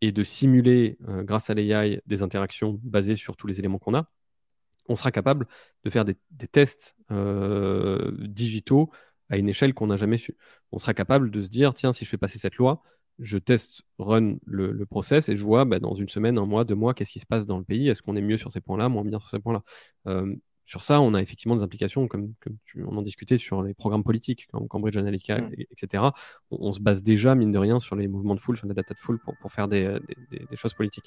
[0.00, 3.94] et de simuler, euh, grâce à l'AI, des interactions basées sur tous les éléments qu'on
[3.94, 4.10] a,
[4.88, 5.46] on sera capable
[5.84, 6.96] de faire des, des tests
[8.18, 8.90] digitaux
[9.28, 10.36] à une échelle qu'on n'a jamais su.
[10.72, 12.82] On sera capable de se dire, tiens, si je fais passer cette loi,
[13.18, 16.74] je teste, run le, process et je vois bah, dans une semaine, un mois, deux
[16.74, 18.88] mois, qu'est-ce qui se passe dans le pays, est-ce qu'on est mieux sur ces points-là,
[18.88, 19.62] moins bien sur ces points-là?
[20.06, 20.34] Euh,
[20.68, 22.34] sur ça, on a effectivement des implications, comme,
[22.66, 25.52] tu, on en discutait sur les programmes politiques, comme Cambridge Analytica, mm.
[25.70, 26.04] etc.
[26.50, 28.92] On, se base déjà, mine de rien, sur les mouvements de foule, sur la data
[28.92, 29.98] de foule pour, faire des,
[30.56, 31.06] choses politiques.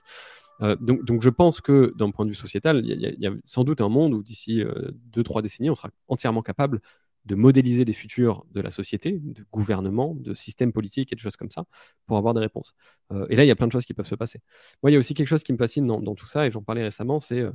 [0.61, 3.81] Euh, donc, je pense que d'un point de vue sociétal, il y, a sans doute
[3.81, 6.81] un monde où d'ici euh, deux, trois décennies, on sera entièrement capable
[7.25, 11.35] de modéliser les futurs de la société, de gouvernement, de système politique et de choses
[11.35, 11.65] comme ça,
[12.07, 12.73] pour avoir des réponses.
[13.11, 14.39] Euh, et là, il y a plein de choses qui peuvent se passer.
[14.81, 16.63] Moi, il y a aussi quelque chose qui me fascine dans, tout ça, et j'en
[16.63, 17.51] parlais récemment, c'est euh,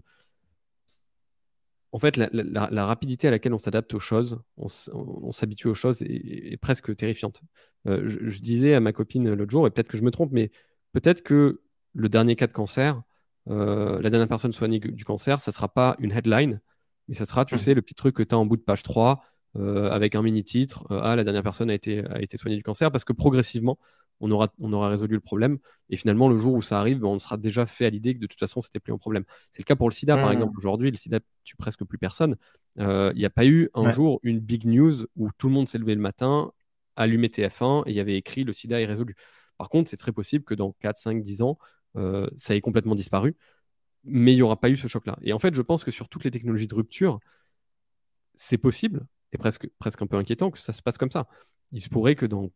[1.93, 6.59] en fait la, rapidité à laquelle on s'adapte aux choses, on, s'habitue aux choses est,
[6.61, 7.41] presque terrifiante.
[7.89, 10.53] Euh, je, disais à ma copine l'autre jour, et peut-être que je me trompe, mais
[10.93, 11.63] peut-être que
[11.95, 13.03] le dernier cas de cancer,
[13.47, 16.61] la dernière personne soignée du cancer, ça ne sera pas une headline,
[17.09, 17.59] mais ça sera, tu mmh.
[17.59, 19.23] sais, le petit truc que tu as en bout de page 3
[19.59, 22.63] euh, avec un mini-titre, euh, ah, la dernière personne a été, a été soignée du
[22.63, 23.79] cancer, parce que progressivement,
[24.21, 25.59] on aura, on aura résolu le problème.
[25.91, 28.21] Et finalement, le jour où ça arrive, ben, on sera déjà fait à l'idée que
[28.21, 29.25] de toute façon, c'était plus un problème.
[29.51, 30.33] C'est le cas pour le sida, par mmh.
[30.33, 30.59] exemple.
[30.59, 32.37] Aujourd'hui, le sida tue presque plus personne.
[32.79, 35.69] Euh, il n'y a pas eu un jour une big news où tout le monde
[35.69, 36.53] s'est levé le matin,
[36.97, 39.17] allumé TF1 et il y avait écrit le sida est résolu.
[39.59, 41.59] Par contre, c'est très possible que dans 4, 5, 10 ans,
[42.37, 43.37] ça ait complètement disparu.
[44.05, 45.19] Mais il n'y aura pas eu ce choc-là.
[45.23, 47.19] Et en fait, je pense que sur toutes les technologies de rupture,
[48.37, 49.07] c'est possible,
[49.37, 51.29] presque, presque un peu inquiétant que ça se passe comme ça.
[51.73, 52.51] Il se pourrait que dans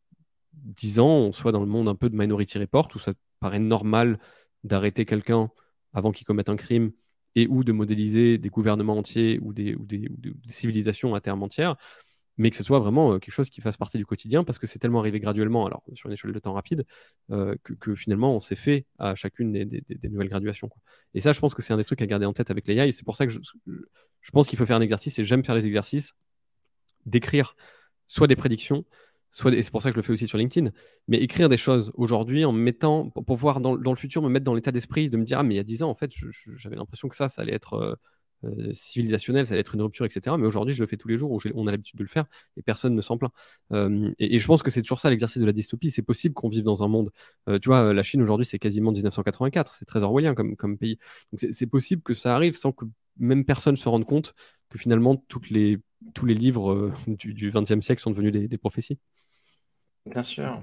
[0.52, 3.58] 10 ans, on soit dans le monde un peu de Minority Report, où ça paraît
[3.58, 4.18] normal
[4.64, 5.50] d'arrêter quelqu'un
[5.92, 6.92] avant qu'il commette un crime
[7.36, 10.08] et ou de modéliser des gouvernements entiers ou des, ou des,
[10.46, 11.76] civilisations à terme entière,
[12.36, 14.66] mais que ce soit vraiment euh, quelque chose qui fasse partie du quotidien, parce que
[14.66, 16.84] c'est tellement arrivé graduellement, alors sur une échelle de temps rapide,
[17.30, 20.70] euh, que, finalement on s'est fait à chacune des, nouvelles graduations.
[21.14, 22.88] Et ça, je pense que c'est un des trucs à garder en tête avec l'AI,
[22.88, 23.38] et c'est pour ça que je,
[24.20, 26.14] je pense qu'il faut faire un exercice, et j'aime faire les exercices
[27.06, 27.56] d'écrire
[28.06, 28.84] soit des prédictions,
[29.30, 30.70] soit et c'est pour ça que je le fais aussi sur LinkedIn,
[31.08, 34.54] mais écrire des choses aujourd'hui en mettant, pour, voir dans, le futur me mettre dans
[34.54, 36.10] l'état d'esprit de me dire, ah mais il y a 10 ans, en fait,
[36.56, 37.94] j'avais l'impression que ça, ça allait être euh,
[38.44, 40.36] euh, civilisationnel, ça allait être une rupture, etc.
[40.38, 42.24] Mais aujourd'hui, je le fais tous les jours où on a l'habitude de le faire
[42.56, 43.32] et personne ne s'en plaint.
[43.72, 45.90] Euh, et, je pense que c'est toujours ça l'exercice de la dystopie.
[45.90, 47.10] C'est possible qu'on vive dans un monde.
[47.62, 50.98] tu vois, la Chine aujourd'hui, c'est quasiment 1984, c'est très orwellien comme, comme pays.
[51.32, 52.86] Donc c'est possible que ça arrive sans que
[53.18, 54.34] même personne se rende compte
[54.70, 55.78] que finalement toutes les,
[56.14, 58.98] tous les livres euh, du XXe siècle sont devenus des, prophéties.
[60.06, 60.62] Bien sûr.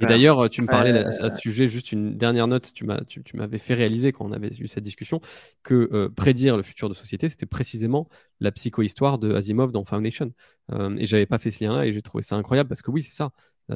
[0.00, 3.22] Et d'ailleurs, tu me parlais à, ce sujet, juste une dernière note, tu m'avais tu,
[3.60, 5.20] fait réaliser quand on avait eu cette discussion
[5.62, 8.08] que euh, prédire le futur de société, c'était précisément
[8.40, 10.32] la psychohistoire de Asimov dans Foundation.
[10.72, 13.04] Euh, et j'avais pas fait ce lien-là et j'ai trouvé ça incroyable parce que oui,
[13.04, 13.30] c'est ça.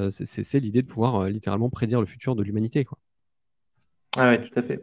[0.09, 2.85] c'est l'idée de pouvoir littéralement prédire le futur de l'humanité.
[4.17, 4.81] Ah oui, tout à fait.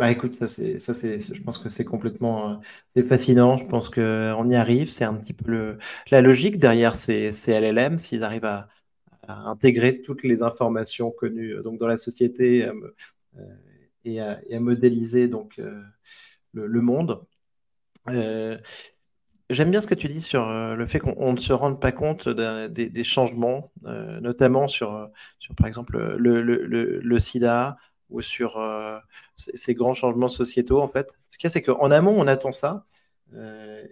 [0.00, 2.56] Bah écoute, ça c'est, ça c'est, je pense que c'est complètement, euh,
[2.96, 3.58] c'est fascinant.
[3.58, 4.90] Je pense qu'on y arrive.
[4.90, 5.78] C'est un petit peu le,
[6.10, 8.68] la logique derrière ces, ces LLM, s'ils arrivent à,
[9.28, 12.72] intégrer toutes les informations connues euh, donc dans la société euh,
[14.06, 15.60] et, à, modéliser donc
[16.54, 17.20] le, monde.
[19.50, 22.26] J'aime bien ce que tu dis sur le fait qu'on ne se rende pas compte
[22.30, 27.76] des, changements, notamment sur, sur, par exemple, le, le, le sida,
[28.10, 28.98] ou sur euh,
[29.36, 31.12] ces grands changements sociétaux, en fait.
[31.30, 32.86] Ce qu'il y a, c'est qu'en amont, on attend ça.
[33.34, 33.86] Euh,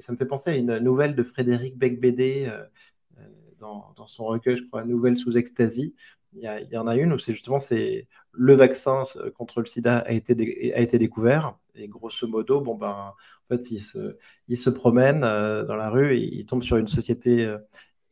[0.00, 2.64] ça me fait penser à une nouvelle de Frédéric Becbédé euh,
[3.58, 5.94] dans, dans, son recueil, je crois, Nouvelle sous extasie.
[6.34, 7.56] Il y, en a une où c'est justement
[8.32, 9.04] le vaccin
[9.34, 13.14] contre le sida a été, a été découvert et grosso modo bon ben
[13.48, 17.50] en fait il se promène dans la rue et il tombe sur une société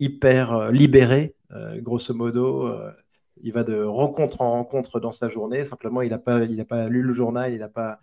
[0.00, 1.34] hyper libérée
[1.82, 2.74] grosso modo
[3.42, 5.64] il va de rencontre en rencontre dans sa journée.
[5.64, 8.00] Simplement, il n'a pas, lu le journal, il n'a pas,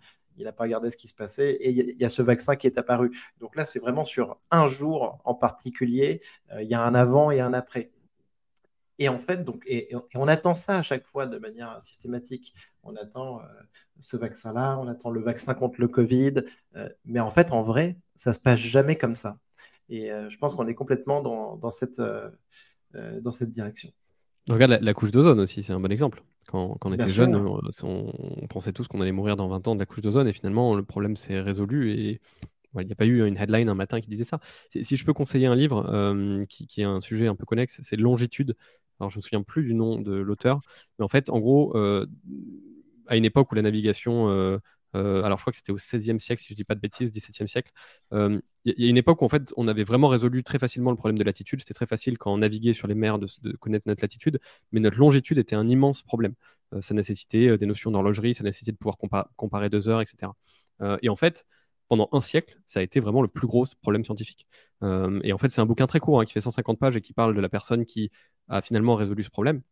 [0.58, 1.52] regardé ce qui se passait.
[1.52, 3.16] Et il y, a ce vaccin qui est apparu.
[3.40, 6.22] Donc là, c'est vraiment sur un jour en particulier.
[6.52, 7.90] Euh, il y a un avant et un après.
[9.00, 12.54] Et en fait, donc, et, on attend ça à chaque fois de manière systématique.
[12.84, 13.44] On attend euh,
[14.00, 16.44] ce vaccin-là, on attend le vaccin contre le Covid.
[16.76, 19.38] Euh, mais en fait, en vrai, ça se passe jamais comme ça.
[19.90, 22.00] Et je pense qu'on est complètement dans cette
[23.50, 23.92] direction.
[24.48, 26.22] Regarde la, couche d'ozone aussi, c'est un bon exemple.
[26.48, 29.86] Quand, on était jeune, on, pensait tous qu'on allait mourir dans 20 ans de la
[29.86, 32.20] couche d'ozone et finalement le problème s'est résolu et
[32.80, 34.40] il n'y a pas eu une headline un matin qui disait ça.
[34.68, 37.96] Si je peux conseiller un livre euh, qui, est un sujet un peu connexe, c'est
[37.96, 38.56] Longitude.
[39.00, 40.60] Alors je me souviens plus du nom de l'auteur,
[40.98, 42.06] mais en fait, en gros, euh,
[43.06, 44.58] à une époque où la navigation euh,
[44.94, 47.10] alors, je crois que c'était au XVIe siècle, si je ne dis pas de bêtises,
[47.10, 47.72] XVIIe siècle.
[48.12, 50.90] Il euh, y, a une époque où en fait, on avait vraiment résolu très facilement
[50.90, 51.60] le problème de latitude.
[51.60, 53.28] C'était très facile quand on naviguait sur les mers de,
[53.58, 54.40] connaître notre latitude,
[54.72, 56.34] mais notre longitude était un immense problème.
[56.72, 58.96] Euh, ça nécessitait des notions d'horlogerie, ça nécessitait de pouvoir
[59.36, 60.32] comparer deux heures, etc.
[61.02, 61.46] et en fait,
[61.88, 64.46] pendant un siècle, ça a été vraiment le plus gros problème scientifique.
[64.82, 67.12] et en fait, c'est un bouquin très court hein, qui fait 150 pages et qui
[67.12, 68.10] parle de la personne qui
[68.48, 69.62] a finalement résolu ce problème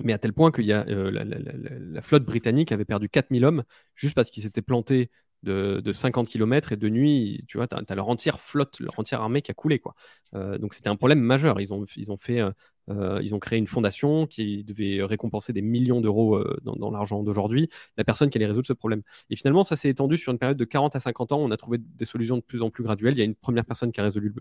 [0.00, 3.64] mais à tel point a euh, la, flotte britannique avait perdu 4000 hommes
[3.94, 5.10] juste parce qu'ils s'étaient plantés
[5.42, 9.20] de, 50 km et de nuit, tu vois, tu as, leur entière flotte, leur entière
[9.20, 9.80] armée qui a coulé.
[9.80, 9.94] Quoi.
[10.34, 11.60] Euh, donc c'était un problème majeur.
[11.60, 15.60] Ils ont, ils ont fait, euh, ils ont créé une fondation qui devait récompenser des
[15.60, 19.02] millions d'euros dans, l'argent d'aujourd'hui, la personne qui allait résoudre ce problème.
[19.30, 21.40] Et finalement, ça s'est étendu sur une période de 40 à 50 ans.
[21.40, 23.14] On a trouvé des solutions de plus en plus graduelles.
[23.14, 24.32] Il y a une première personne qui a résolu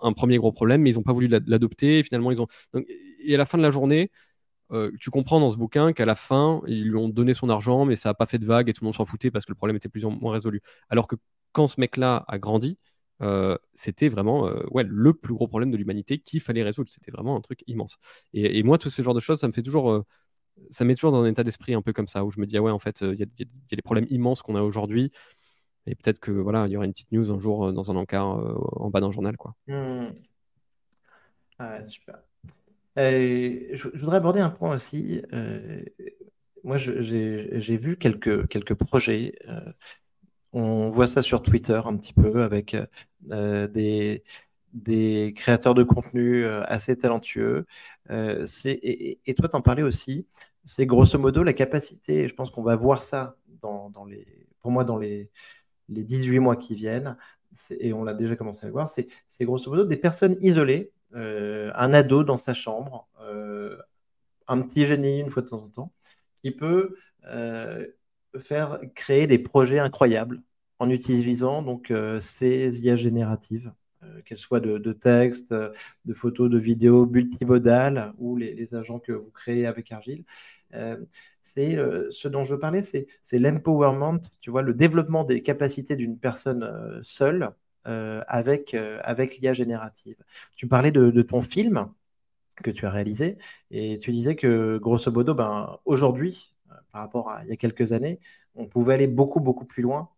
[0.00, 2.04] un, premier gros problème, mais ils n'ont pas voulu l'adopter.
[2.04, 2.46] Finalement, ils ont.
[3.24, 4.12] et à la fin de la journée,
[4.72, 7.84] euh, tu comprends dans ce bouquin qu'à la fin, ils lui ont donné son argent,
[7.84, 9.52] mais ça n'a pas fait de vague et tout le monde s'en foutait parce que
[9.52, 10.60] le problème était plus ou moins résolu.
[10.88, 11.16] Alors que
[11.52, 12.78] quand ce mec-là a grandi,
[13.22, 16.90] euh, c'était vraiment euh, ouais, le plus gros problème de l'humanité qu'il fallait résoudre.
[16.90, 17.98] C'était vraiment un truc immense.
[18.34, 20.04] Et, moi, tout ce genre de choses, ça me fait toujours.
[20.70, 22.56] ça met toujours dans un état d'esprit un peu comme ça, où je me dis,
[22.56, 23.26] ah ouais, en fait, il y, a
[23.76, 25.12] des problèmes immenses qu'on a aujourd'hui.
[25.86, 28.26] Et peut-être que voilà, il y aura une petite news un jour dans un encart
[28.26, 29.36] en bas d'un journal.
[29.36, 29.54] Quoi.
[29.68, 30.08] Mmh.
[31.58, 32.25] Ah, super.
[32.98, 35.22] Euh, je, voudrais aborder un point aussi.
[35.32, 35.82] Euh,
[36.64, 39.34] moi, j'ai vu quelques, projets.
[39.48, 39.72] Euh,
[40.52, 42.76] on voit ça sur Twitter un petit peu avec
[43.20, 44.24] des,
[44.72, 47.66] des créateurs de contenu assez talentueux.
[48.10, 50.26] Et, et, toi, t'en parlais aussi.
[50.64, 53.90] C'est grosso modo la capacité, et je pense qu'on va voir ça pour
[54.70, 55.30] moi dans les,
[55.88, 57.16] les 18 mois qui viennent,
[57.78, 60.95] et on l'a déjà commencé à le voir, c'est grosso modo des personnes isolées euh,
[61.14, 63.76] un ado dans sa chambre, euh,
[64.48, 65.92] un petit génie une fois de temps en temps,
[66.42, 66.96] qui peut
[67.26, 67.86] euh,
[68.38, 70.42] faire créer des projets incroyables
[70.78, 73.72] en utilisant donc ces IA génératives,
[74.24, 79.30] qu'elles soient de, de textes, de photos, de vidéos multimodales ou les, agents que vous
[79.30, 80.24] créez avec Argile.
[81.42, 81.76] c'est
[82.10, 87.00] ce dont je veux parler, c'est l'empowerment, tu vois, le développement des capacités d'une personne
[87.02, 87.50] seule euh,
[88.26, 90.16] avec, euh, avec l'IA générative.
[90.56, 91.92] Tu parlais de, ton film
[92.62, 93.38] que tu as réalisé
[93.70, 97.56] et tu disais que grosso modo, ben, aujourd'hui, euh, par rapport à il y a
[97.56, 98.18] quelques années,
[98.54, 100.10] on pouvait aller beaucoup, beaucoup plus loin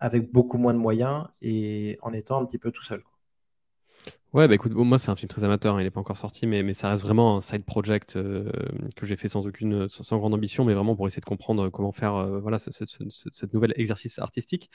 [0.00, 3.02] avec beaucoup moins de moyens et en étant un petit peu tout seul.
[4.34, 6.44] Ouais, bah écoute, moi c'est un film très amateur, hein, il n'est pas encore sorti,
[6.48, 8.50] mais, mais ça reste vraiment un side project euh,
[8.96, 11.92] que j'ai fait sans aucune, sans, grande ambition, mais vraiment pour essayer de comprendre comment
[11.92, 14.70] faire euh, voilà, ce, cette nouvelle exercice artistique.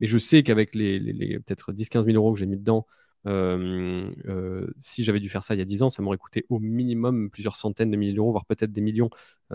[0.00, 2.88] Mais je sais qu'avec les, les, les peut-être 10-15 000 euros que j'ai mis dedans,
[2.88, 6.44] euh, euh, si j'avais dû faire ça il y a 10 ans, ça m'aurait coûté
[6.48, 9.10] au minimum plusieurs centaines de milliers d'euros, voire peut-être des millions,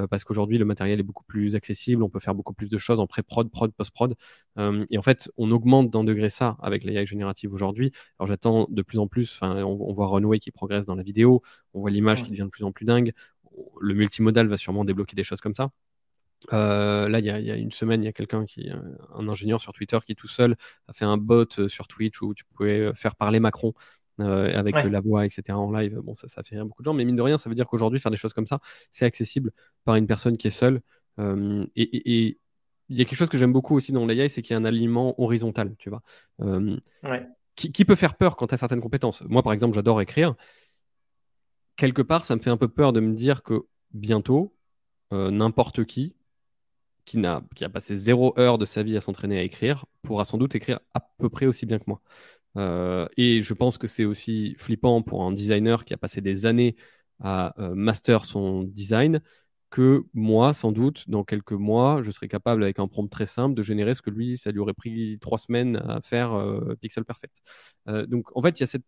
[0.09, 2.99] parce qu'aujourd'hui le matériel est beaucoup plus accessible, on peut faire beaucoup plus de choses
[2.99, 4.15] en pré-prod, prod, post-prod.
[4.57, 7.91] et en fait, on augmente d'un degré ça avec l'AI générative aujourd'hui.
[8.19, 11.41] Alors j'attends de plus en plus, on, on voit Runway qui progresse dans la vidéo,
[11.73, 13.13] on voit l'image qui devient de plus en plus dingue,
[13.81, 15.71] le multimodal va sûrement débloquer des choses comme ça.
[16.51, 18.69] Là, il y, a une semaine, il y a quelqu'un qui,
[19.15, 20.55] un ingénieur sur Twitter qui tout seul
[20.87, 23.73] a fait un bot sur Twitch où tu pouvais faire parler Macron
[24.19, 25.57] avec la voix, etc.
[25.57, 25.99] en live.
[26.03, 27.67] Bon, ça, ça fait rire beaucoup de gens, mais mine de rien, ça veut dire
[27.67, 28.59] qu'aujourd'hui, faire des choses comme ça,
[28.91, 29.51] c'est accessible
[29.85, 30.81] par une personne qui est seule.
[31.75, 32.37] et,
[32.91, 34.59] il y a quelque chose que j'aime beaucoup aussi dans l'AI, c'est qu'il y a
[34.59, 36.01] un aliment horizontal, tu vois.
[37.55, 39.21] qui, peut faire peur quant à certaines compétences.
[39.27, 40.35] Moi, par exemple, j'adore écrire.
[41.75, 44.55] Quelque part, ça me fait un peu peur de me dire que bientôt,
[45.11, 46.15] n'importe qui
[47.09, 50.25] qui, a, qui a passé zéro heure de sa vie à s'entraîner à écrire pourra
[50.25, 52.01] sans doute écrire à peu près aussi bien que moi.
[52.57, 56.45] Euh, et je pense que c'est aussi flippant pour un designer qui a passé des
[56.45, 56.75] années
[57.19, 59.21] à euh, master son design
[59.71, 63.55] que moi, sans doute, dans quelques mois, je serais capable, avec un prompt très simple,
[63.55, 67.05] de générer ce que lui, ça lui aurait pris trois semaines à faire euh, pixel
[67.05, 67.37] perfect.
[68.07, 68.79] donc, en fait, il y a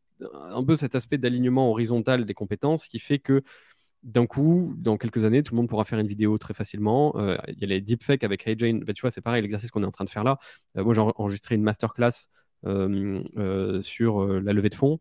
[0.56, 3.44] un peu cet aspect d'alignement horizontal des compétences qui fait que
[4.04, 7.14] d'un coup, dans quelques années, tout le monde pourra faire une vidéo très facilement.
[7.48, 8.80] Il y a les deepfakes avec Hey Jane.
[8.80, 10.40] Bah, tu vois, c'est pareil, l'exercice qu'on est en train de faire là.
[10.76, 12.30] moi, j'ai enregistré une masterclass
[12.66, 15.00] euh, euh, sur euh, la levée de fonds.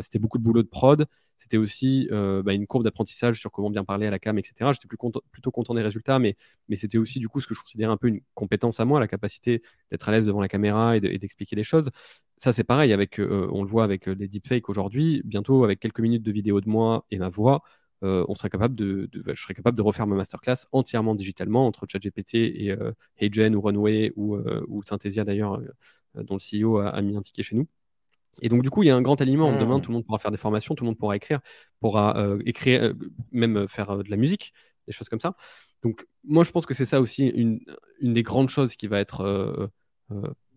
[0.00, 1.06] c'était beaucoup de boulot de prod.
[1.36, 4.72] C'était aussi bah, une courbe d'apprentissage sur comment bien parler à la cam, etc.
[4.72, 6.34] J'étais plutôt content des résultats, mais,
[6.68, 9.00] mais c'était aussi du coup ce que je considérais un peu une compétence à moi,
[9.00, 11.90] la capacité d'être à l'aise devant la caméra et d'expliquer les choses.
[12.38, 15.20] Ça, c'est pareil, avec, on le voit avec les deepfakes aujourd'hui.
[15.26, 17.62] Bientôt, avec quelques minutes de vidéo de moi et ma voix,
[18.02, 22.34] on sera capable de, je serais capable de refaire ma masterclass entièrement digitalement entre ChatGPT
[22.34, 22.76] et
[23.18, 24.36] HeyGen ou Runway ou,
[24.68, 25.60] ou Synthesia d'ailleurs
[26.16, 27.66] euh, dont le CEO a, mis un ticket chez nous.
[28.42, 29.56] Et donc, du coup, il y a un grand aliment.
[29.58, 29.80] Demain, hmm.
[29.80, 31.40] tout le monde pourra faire des formations, tout le monde pourra écrire,
[31.80, 32.94] pourra euh, écrire, euh,
[33.32, 34.52] même faire de la musique,
[34.86, 35.36] des choses comme ça.
[35.82, 37.60] Donc, moi, je pense que c'est ça aussi une,
[38.00, 39.70] une, des grandes choses qui va être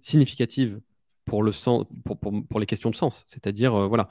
[0.02, 0.80] significative
[1.26, 3.24] pour, le sens, pour, pour, pour, les questions de sens.
[3.28, 4.10] C'est-à-dire, voilà,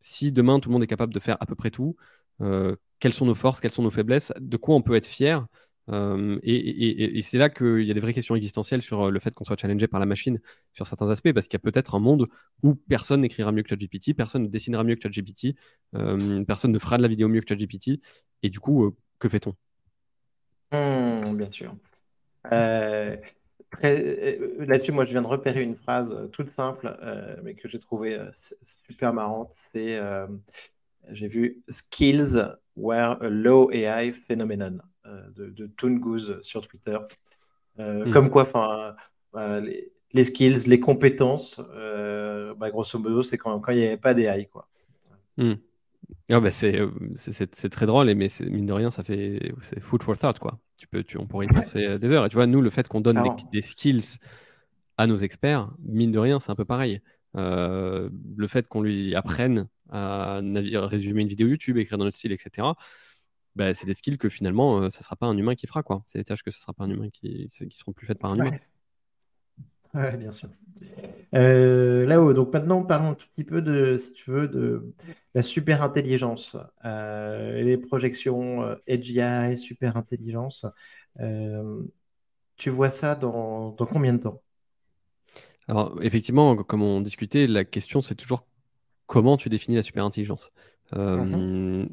[0.00, 1.96] si demain, tout le monde est capable de faire à peu près tout,
[2.38, 5.46] quelles sont nos forces, quelles sont nos faiblesses, de quoi on peut être fier
[5.90, 9.32] euh, et, c'est là qu'il y a des vraies questions existentielles sur euh, le fait
[9.34, 10.40] qu'on soit challengé par la machine
[10.72, 12.28] sur certains aspects, parce qu'il y a peut-être un monde
[12.62, 15.56] où personne n'écrira mieux que ChatGPT, personne ne dessinera mieux que ChatGPT,
[15.94, 18.00] euh, personne ne fera de la vidéo mieux que ChatGPT,
[18.42, 19.54] et du coup, que fait-on?
[20.72, 21.76] Mmh, Bien sûr.
[23.82, 26.96] Là-dessus, moi, je viens de repérer une phrase toute simple,
[27.42, 28.18] mais que j'ai trouvée
[28.86, 29.52] super marrante.
[29.52, 29.98] C'est,
[31.12, 32.36] j'ai vu skills
[32.76, 34.80] were a low AI phenomenon.
[35.06, 36.00] Euh, de, de Toon
[36.40, 36.96] sur Twitter.
[37.78, 38.12] Euh, hmm.
[38.12, 38.94] Comme quoi, enfin,
[39.34, 39.60] euh,
[40.12, 44.66] les, skills, les compétences, bah, grosso modo, c'est quand il n'y avait pas d'AI, quoi.
[45.36, 45.54] Hmm.
[46.30, 46.74] Ah bah c'est,
[47.16, 50.58] c'est, très drôle, mais mine de rien, ça fait c'est food for thought, quoi.
[50.78, 52.24] Tu peux, tu, on pourrait y penser des heures.
[52.24, 54.18] Et tu vois, nous, le fait qu'on donne des, skills
[54.96, 57.02] à nos experts, mine de rien, c'est un peu pareil.
[57.34, 62.76] le fait qu'on lui apprenne à résumer une vidéo YouTube, écrire dans notre style, etc.
[63.56, 65.82] Bah, c'est des skills que finalement, euh, ça ne sera pas un humain qui fera.
[65.82, 66.02] quoi.
[66.06, 68.18] C'est des tâches que ce ne sera pas un humain qui, qui seront plus faites
[68.18, 68.58] par un humain.
[69.94, 70.48] Oui, bien sûr.
[71.36, 74.92] Euh, Là-haut, donc maintenant, parlons un tout petit peu de, si tu veux, de
[75.34, 76.56] la super intelligence.
[76.84, 80.66] Euh, les projections AGI, super intelligence.
[82.56, 84.42] tu vois ça dans, dans combien de temps?
[85.68, 88.46] Alors, effectivement, comme on discutait, la question, c'est toujours
[89.06, 90.50] comment tu définis la super intelligence.
[90.92, 91.86] Mmh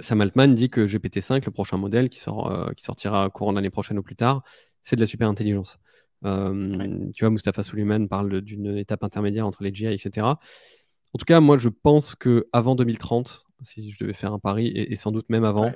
[0.00, 3.70] Sam Altman dit que GPT-5, le prochain modèle qui, sort, euh, qui sortira courant l'année
[3.70, 4.42] prochaine ou plus tard,
[4.82, 5.78] c'est de la super intelligence.
[6.24, 10.26] Euh, tu vois, Mustafa Suleiman parle d'une étape intermédiaire entre les GI, etc.
[10.26, 14.68] En tout cas, moi, je pense que avant 2030, si je devais faire un pari,
[14.68, 15.72] et, sans doute même avant,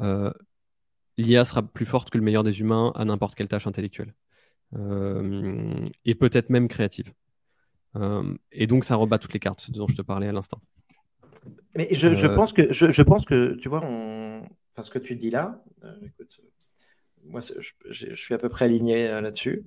[0.00, 0.32] euh,
[1.16, 4.14] l'IA sera plus forte que le meilleur des humains à n'importe quelle tâche intellectuelle.
[6.04, 7.12] et peut-être même créative.
[8.52, 10.60] Et donc, ça rebat toutes les cartes, ce dont je te parlais à l'instant.
[11.76, 12.34] Mais je, je, euh.
[12.34, 14.42] pense que, je, je, pense que, tu vois, on...
[14.72, 16.40] enfin, ce que tu dis là, euh, écoute,
[17.24, 19.64] moi, je, je, suis à peu près aligné euh, là-dessus.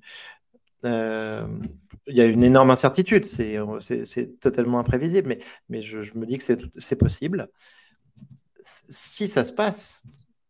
[0.84, 6.44] Il y a une énorme incertitude, c'est totalement imprévisible, mais, mais je, me dis que
[6.78, 7.50] c'est possible.
[8.64, 10.04] Si ça se passe,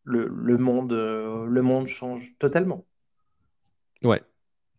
[0.04, 2.86] le, le, monde, le monde change totalement.
[4.04, 4.22] Ouais.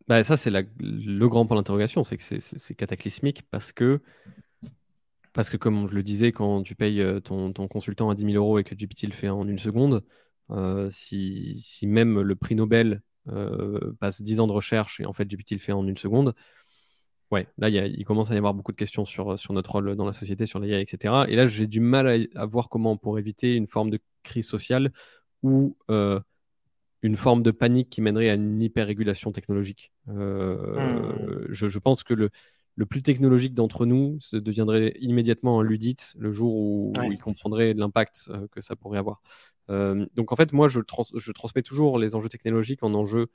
[0.08, 4.00] Bah, ça, c'est le grand point d'interrogation, c'est que c'est cataclysmique parce que
[5.34, 8.34] parce que comme je le disais, quand tu payes euh, ton, consultant à 10 000
[8.34, 10.02] euros et que GPT le fait en une seconde,
[10.50, 15.26] euh, si, même le prix Nobel euh, passe 10 ans de recherche et en fait
[15.30, 16.34] GPT le fait en une seconde,
[17.30, 20.06] ouais, là il commence à y avoir beaucoup de questions sur, sur notre rôle dans
[20.06, 21.26] la société, sur l'IA, etc.
[21.28, 24.90] Et là j'ai du mal à, voir comment pourrait éviter une forme de crise sociale
[25.42, 25.76] ou
[27.02, 29.92] une forme de panique qui mènerait à une hyper-régulation technologique.
[30.06, 31.46] Mmh.
[31.48, 32.30] je, pense que le,
[32.74, 37.74] le plus technologique d'entre nous se deviendrait immédiatement un ludite le jour où, il comprendrait
[37.74, 39.20] l'impact euh, que ça pourrait avoir.
[39.68, 40.80] donc en fait, moi, je,
[41.14, 43.28] je, transmets toujours les enjeux technologiques en enjeux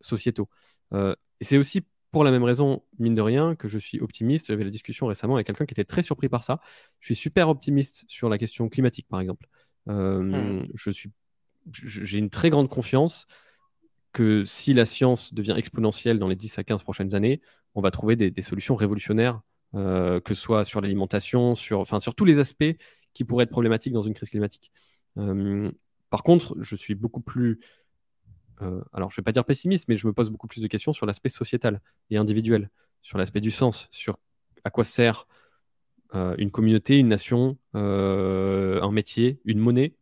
[0.00, 0.48] sociétaux.
[0.92, 4.48] et c'est aussi pour la même raison, mine de rien, que je suis optimiste.
[4.48, 6.60] J'avais la discussion récemment avec quelqu'un qui était très surpris par ça.
[6.98, 9.46] Je suis super optimiste sur la question climatique, par exemple.
[9.86, 10.62] Hmm.
[10.74, 11.10] Je suis,
[11.72, 13.26] j'ai une très grande confiance
[14.12, 17.40] que si la science devient exponentielle dans les 10 à 15 prochaines années,
[17.74, 19.40] on va trouver des, solutions révolutionnaires,
[19.74, 22.76] euh, que ce soit sur l'alimentation, sur, enfin, sur tous les aspects
[23.14, 24.72] qui pourraient être problématiques dans une crise climatique.
[25.18, 25.70] Euh,
[26.10, 27.60] par contre, je suis beaucoup plus,
[28.62, 30.66] euh, alors je ne vais pas dire pessimiste, mais je me pose beaucoup plus de
[30.66, 31.80] questions sur l'aspect sociétal
[32.10, 32.70] et individuel,
[33.02, 34.18] sur l'aspect du sens, sur
[34.64, 35.26] à quoi sert
[36.38, 39.94] une communauté, une nation, un métier, une monnaie,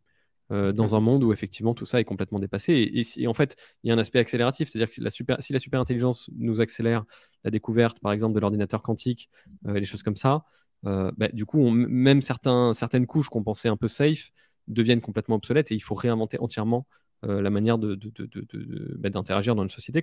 [0.51, 3.05] euh, dans un monde où effectivement tout ça est complètement dépassé.
[3.17, 4.95] Et, en fait, il y a un aspect accélératif, c'est-à-dire que
[5.41, 7.05] si la super intelligence nous accélère
[7.43, 9.29] la découverte, par exemple, de l'ordinateur quantique,
[9.67, 10.45] euh, les choses comme ça,
[10.87, 14.31] euh, bah, du coup, même certaines couches qu'on pensait un peu safe
[14.67, 16.87] deviennent complètement obsolètes et il faut réinventer entièrement
[17.21, 20.01] la manière bah, d'interagir dans une société.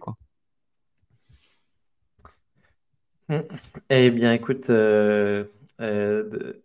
[3.31, 3.39] Mmh.
[3.89, 5.47] Eh bien, écoute, on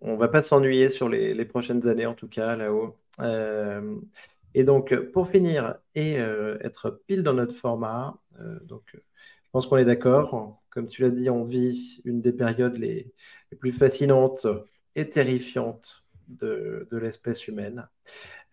[0.01, 2.97] on va pas s'ennuyer sur les, prochaines années, en tout cas, là-haut.
[3.19, 3.99] Euh,
[4.53, 9.67] et donc, pour finir et euh, être pile dans notre format, euh, donc, je pense
[9.67, 10.61] qu'on est d'accord.
[10.69, 13.13] Comme tu l'as dit, on vit une des périodes les,
[13.59, 14.47] plus fascinantes
[14.95, 17.89] et terrifiantes de, l'espèce humaine.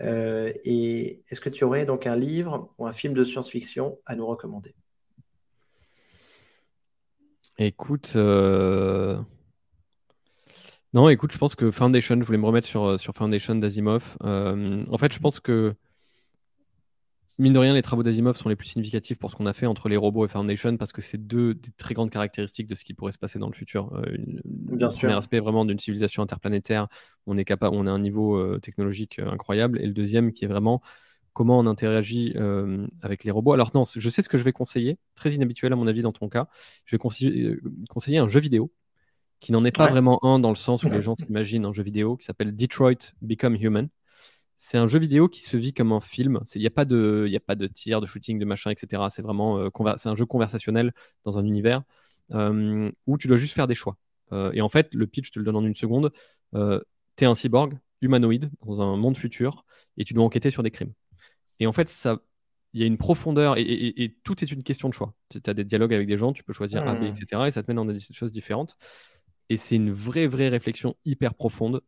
[0.00, 4.26] et est-ce que tu aurais donc un livre ou un film de science-fiction à nous
[4.26, 4.74] recommander?
[7.58, 8.16] Écoute,
[10.94, 14.16] non, écoute, je pense que Foundation, je voulais me remettre sur, euh, sur Foundation d'Asimov.
[14.24, 15.74] Euh, en fait, je pense que,
[17.38, 19.66] mine de rien, les travaux d'Asimov sont les plus significatifs pour ce qu'on a fait
[19.66, 22.84] entre les robots et Foundation, parce que c'est deux des très grandes caractéristiques de ce
[22.84, 23.92] qui pourrait se passer dans le futur.
[23.94, 26.88] Euh, le premier aspect vraiment d'une civilisation interplanétaire,
[27.26, 30.80] on est capable, on a un niveau technologique incroyable, et le deuxième qui est vraiment
[31.34, 32.34] comment on interagit
[33.02, 33.52] avec les robots.
[33.52, 36.12] Alors non, je sais ce que je vais conseiller, très inhabituel à mon avis dans
[36.12, 36.48] ton cas.
[36.86, 38.72] Je vais conseiller un jeu vidéo
[39.40, 41.82] qui n'en est pas vraiment un dans le sens où les gens s'imaginent un jeu
[41.82, 43.88] vidéo, qui s'appelle Detroit Become Human.
[44.56, 46.40] C'est un jeu vidéo qui se vit comme un film.
[46.56, 49.04] Il n'y a pas de, a pas de tir, de shooting, de machin, etc.
[49.10, 50.92] C'est vraiment, euh, c'est un jeu conversationnel
[51.24, 51.82] dans un univers
[52.32, 53.96] euh, où tu dois juste faire des choix.
[54.32, 56.10] Euh, et en fait, le pitch, je te le donne en une seconde.
[56.52, 59.64] tu es un cyborg humanoïde dans un monde futur
[59.96, 60.92] et tu dois enquêter sur des crimes.
[61.60, 62.18] Et en fait, ça,
[62.72, 65.14] il y a une profondeur et, tout est une question de choix.
[65.30, 67.26] Tu as des dialogues avec des gens, tu peux choisir A, B, etc.
[67.32, 67.46] Mmh.
[67.46, 68.76] Et ça te mène dans des choses différentes.
[69.50, 71.82] Et c'est une vraie, vraie réflexion hyper profonde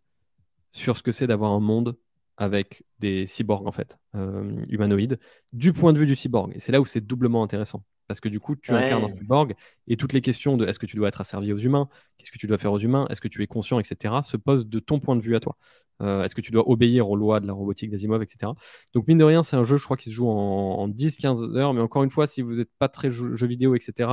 [0.73, 1.97] sur ce que c'est d'avoir un monde
[2.37, 5.19] avec des cyborgs, en fait, euh, humanoïdes,
[5.53, 6.53] du point de vue du cyborg.
[6.55, 7.85] Et c'est là où c'est doublement intéressant.
[8.09, 9.55] Parce que du coup, tu incarnes un cyborg
[9.87, 12.39] et toutes les questions de est-ce que tu dois être asservi aux humains, qu'est-ce que
[12.39, 14.99] tu dois faire aux humains, est-ce que tu es conscient, etc., se posent de ton
[14.99, 15.57] point de vue à toi.
[16.03, 18.53] Euh, est-ce que tu dois obéir aux lois de la robotique d'Asimov, etc.
[18.95, 21.57] Donc, mine de rien, c'est un jeu, je crois, qui se joue en, en 10-15
[21.57, 21.75] heures.
[21.75, 24.11] Mais encore une fois, si vous n'êtes pas très jeu, vidéo, etc.,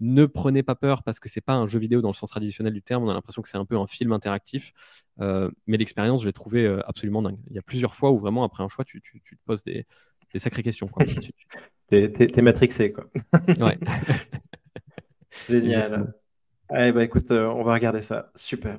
[0.00, 2.72] ne prenez pas peur parce que c'est pas un jeu vidéo dans le sens traditionnel
[2.72, 3.04] du terme.
[3.04, 4.72] On a l'impression que c'est un peu un film interactif.
[5.20, 7.38] Euh, mais l'expérience, je l'ai trouvé euh, absolument dingue.
[7.48, 9.86] Il y a plusieurs fois où vraiment, après un choix, tu, te poses des,
[10.36, 10.90] sacrées questions.
[11.88, 13.10] T'es matrixé, quoi.
[13.46, 13.78] ouais.
[15.48, 16.14] Génial.
[16.70, 18.30] Allez, bah écoute, euh, on va regarder ça.
[18.34, 18.78] Super.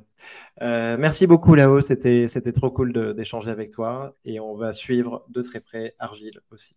[0.59, 1.82] merci beaucoup, Lao.
[1.82, 4.15] C'était trop cool d'échanger avec toi.
[4.26, 6.76] Et on va suivre de très près Argile aussi.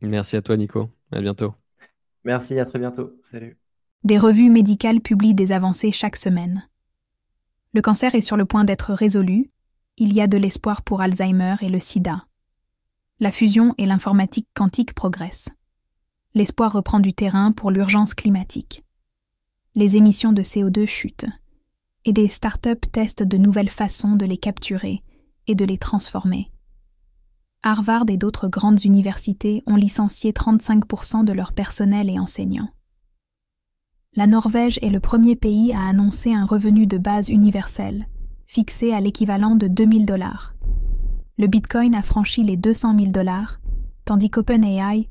[0.00, 0.88] Merci à toi, Nico.
[1.12, 1.54] À bientôt.
[2.24, 3.18] Merci, à très bientôt.
[3.22, 3.56] Salut.
[4.04, 6.68] Des revues médicales publient des avancées chaque semaine.
[7.72, 9.50] Le cancer est sur le point d'être résolu,
[9.96, 12.26] il y a de l'espoir pour Alzheimer et le sida.
[13.18, 15.48] La fusion et l'informatique quantique progressent.
[16.34, 18.84] L'espoir reprend du terrain pour l'urgence climatique.
[19.74, 21.26] Les émissions de CO2 chutent,
[22.04, 25.02] et des start-up testent de nouvelles façons de les capturer
[25.46, 26.50] et de les transformer.
[27.62, 32.70] Harvard et d'autres grandes universités ont licencié 35% de leur personnel et enseignants
[34.16, 38.08] la Norvège est le premier pays à annoncer un revenu de base universel,
[38.46, 40.54] fixé à l'équivalent de 2000 dollars.
[41.36, 43.60] Le Bitcoin a franchi les 200 000 dollars,
[44.06, 45.10] tandis qu'OpenAI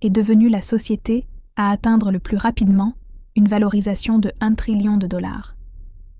[0.00, 1.26] est devenue la société
[1.56, 2.94] à atteindre le plus rapidement
[3.34, 5.54] une valorisation de 1 trillion de dollars.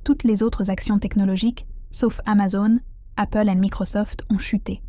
[0.04, 2.80] Toutes les autres actions technologiques, sauf Amazon,
[3.16, 4.82] Apple et Microsoft, ont chuté.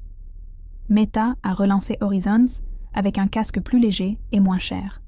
[0.89, 2.61] Meta a relancé Horizons
[2.93, 5.01] avec un casque plus léger et moins cher.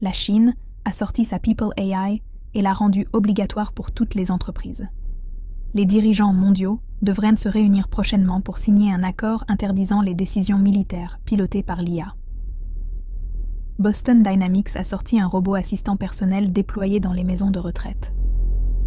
[0.00, 0.54] La Chine
[0.88, 2.22] a sorti sa People AI
[2.54, 4.88] et l'a rendue obligatoire pour toutes les entreprises.
[5.74, 11.20] Les dirigeants mondiaux devraient se réunir prochainement pour signer un accord interdisant les décisions militaires
[11.26, 12.14] pilotées par l'IA.
[13.78, 18.14] Boston Dynamics a sorti un robot assistant personnel déployé dans les maisons de retraite.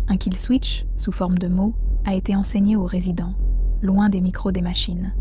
[0.08, 3.36] Un kill switch, sous forme de mots, a été enseigné aux résidents,
[3.84, 5.14] loin des micros des machines.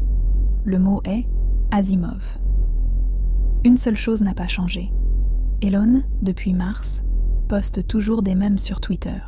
[0.65, 1.27] Le mot est
[1.73, 2.39] Asimov.
[3.65, 4.91] Une seule chose n'a pas changé.
[5.63, 7.05] Elon, depuis mars,
[7.49, 9.19] poste toujours des mêmes sur Twitter.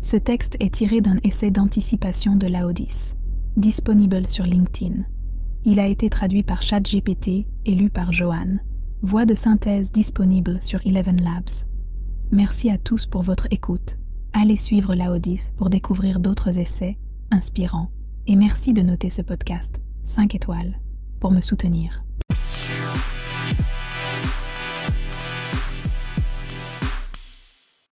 [0.00, 3.14] Ce texte est tiré d'un essai d'anticipation de Laodis,
[3.56, 5.04] disponible sur LinkedIn.
[5.64, 8.58] Il a été traduit par ChatGPT et lu par Johan.
[9.02, 11.66] Voix de synthèse disponible sur Eleven Labs.
[12.32, 13.98] Merci à tous pour votre écoute.
[14.32, 16.98] Allez suivre Laodis pour découvrir d'autres essais
[17.30, 17.90] inspirants.
[18.26, 20.80] Et merci de noter ce podcast 5 étoiles
[21.20, 22.04] pour me soutenir.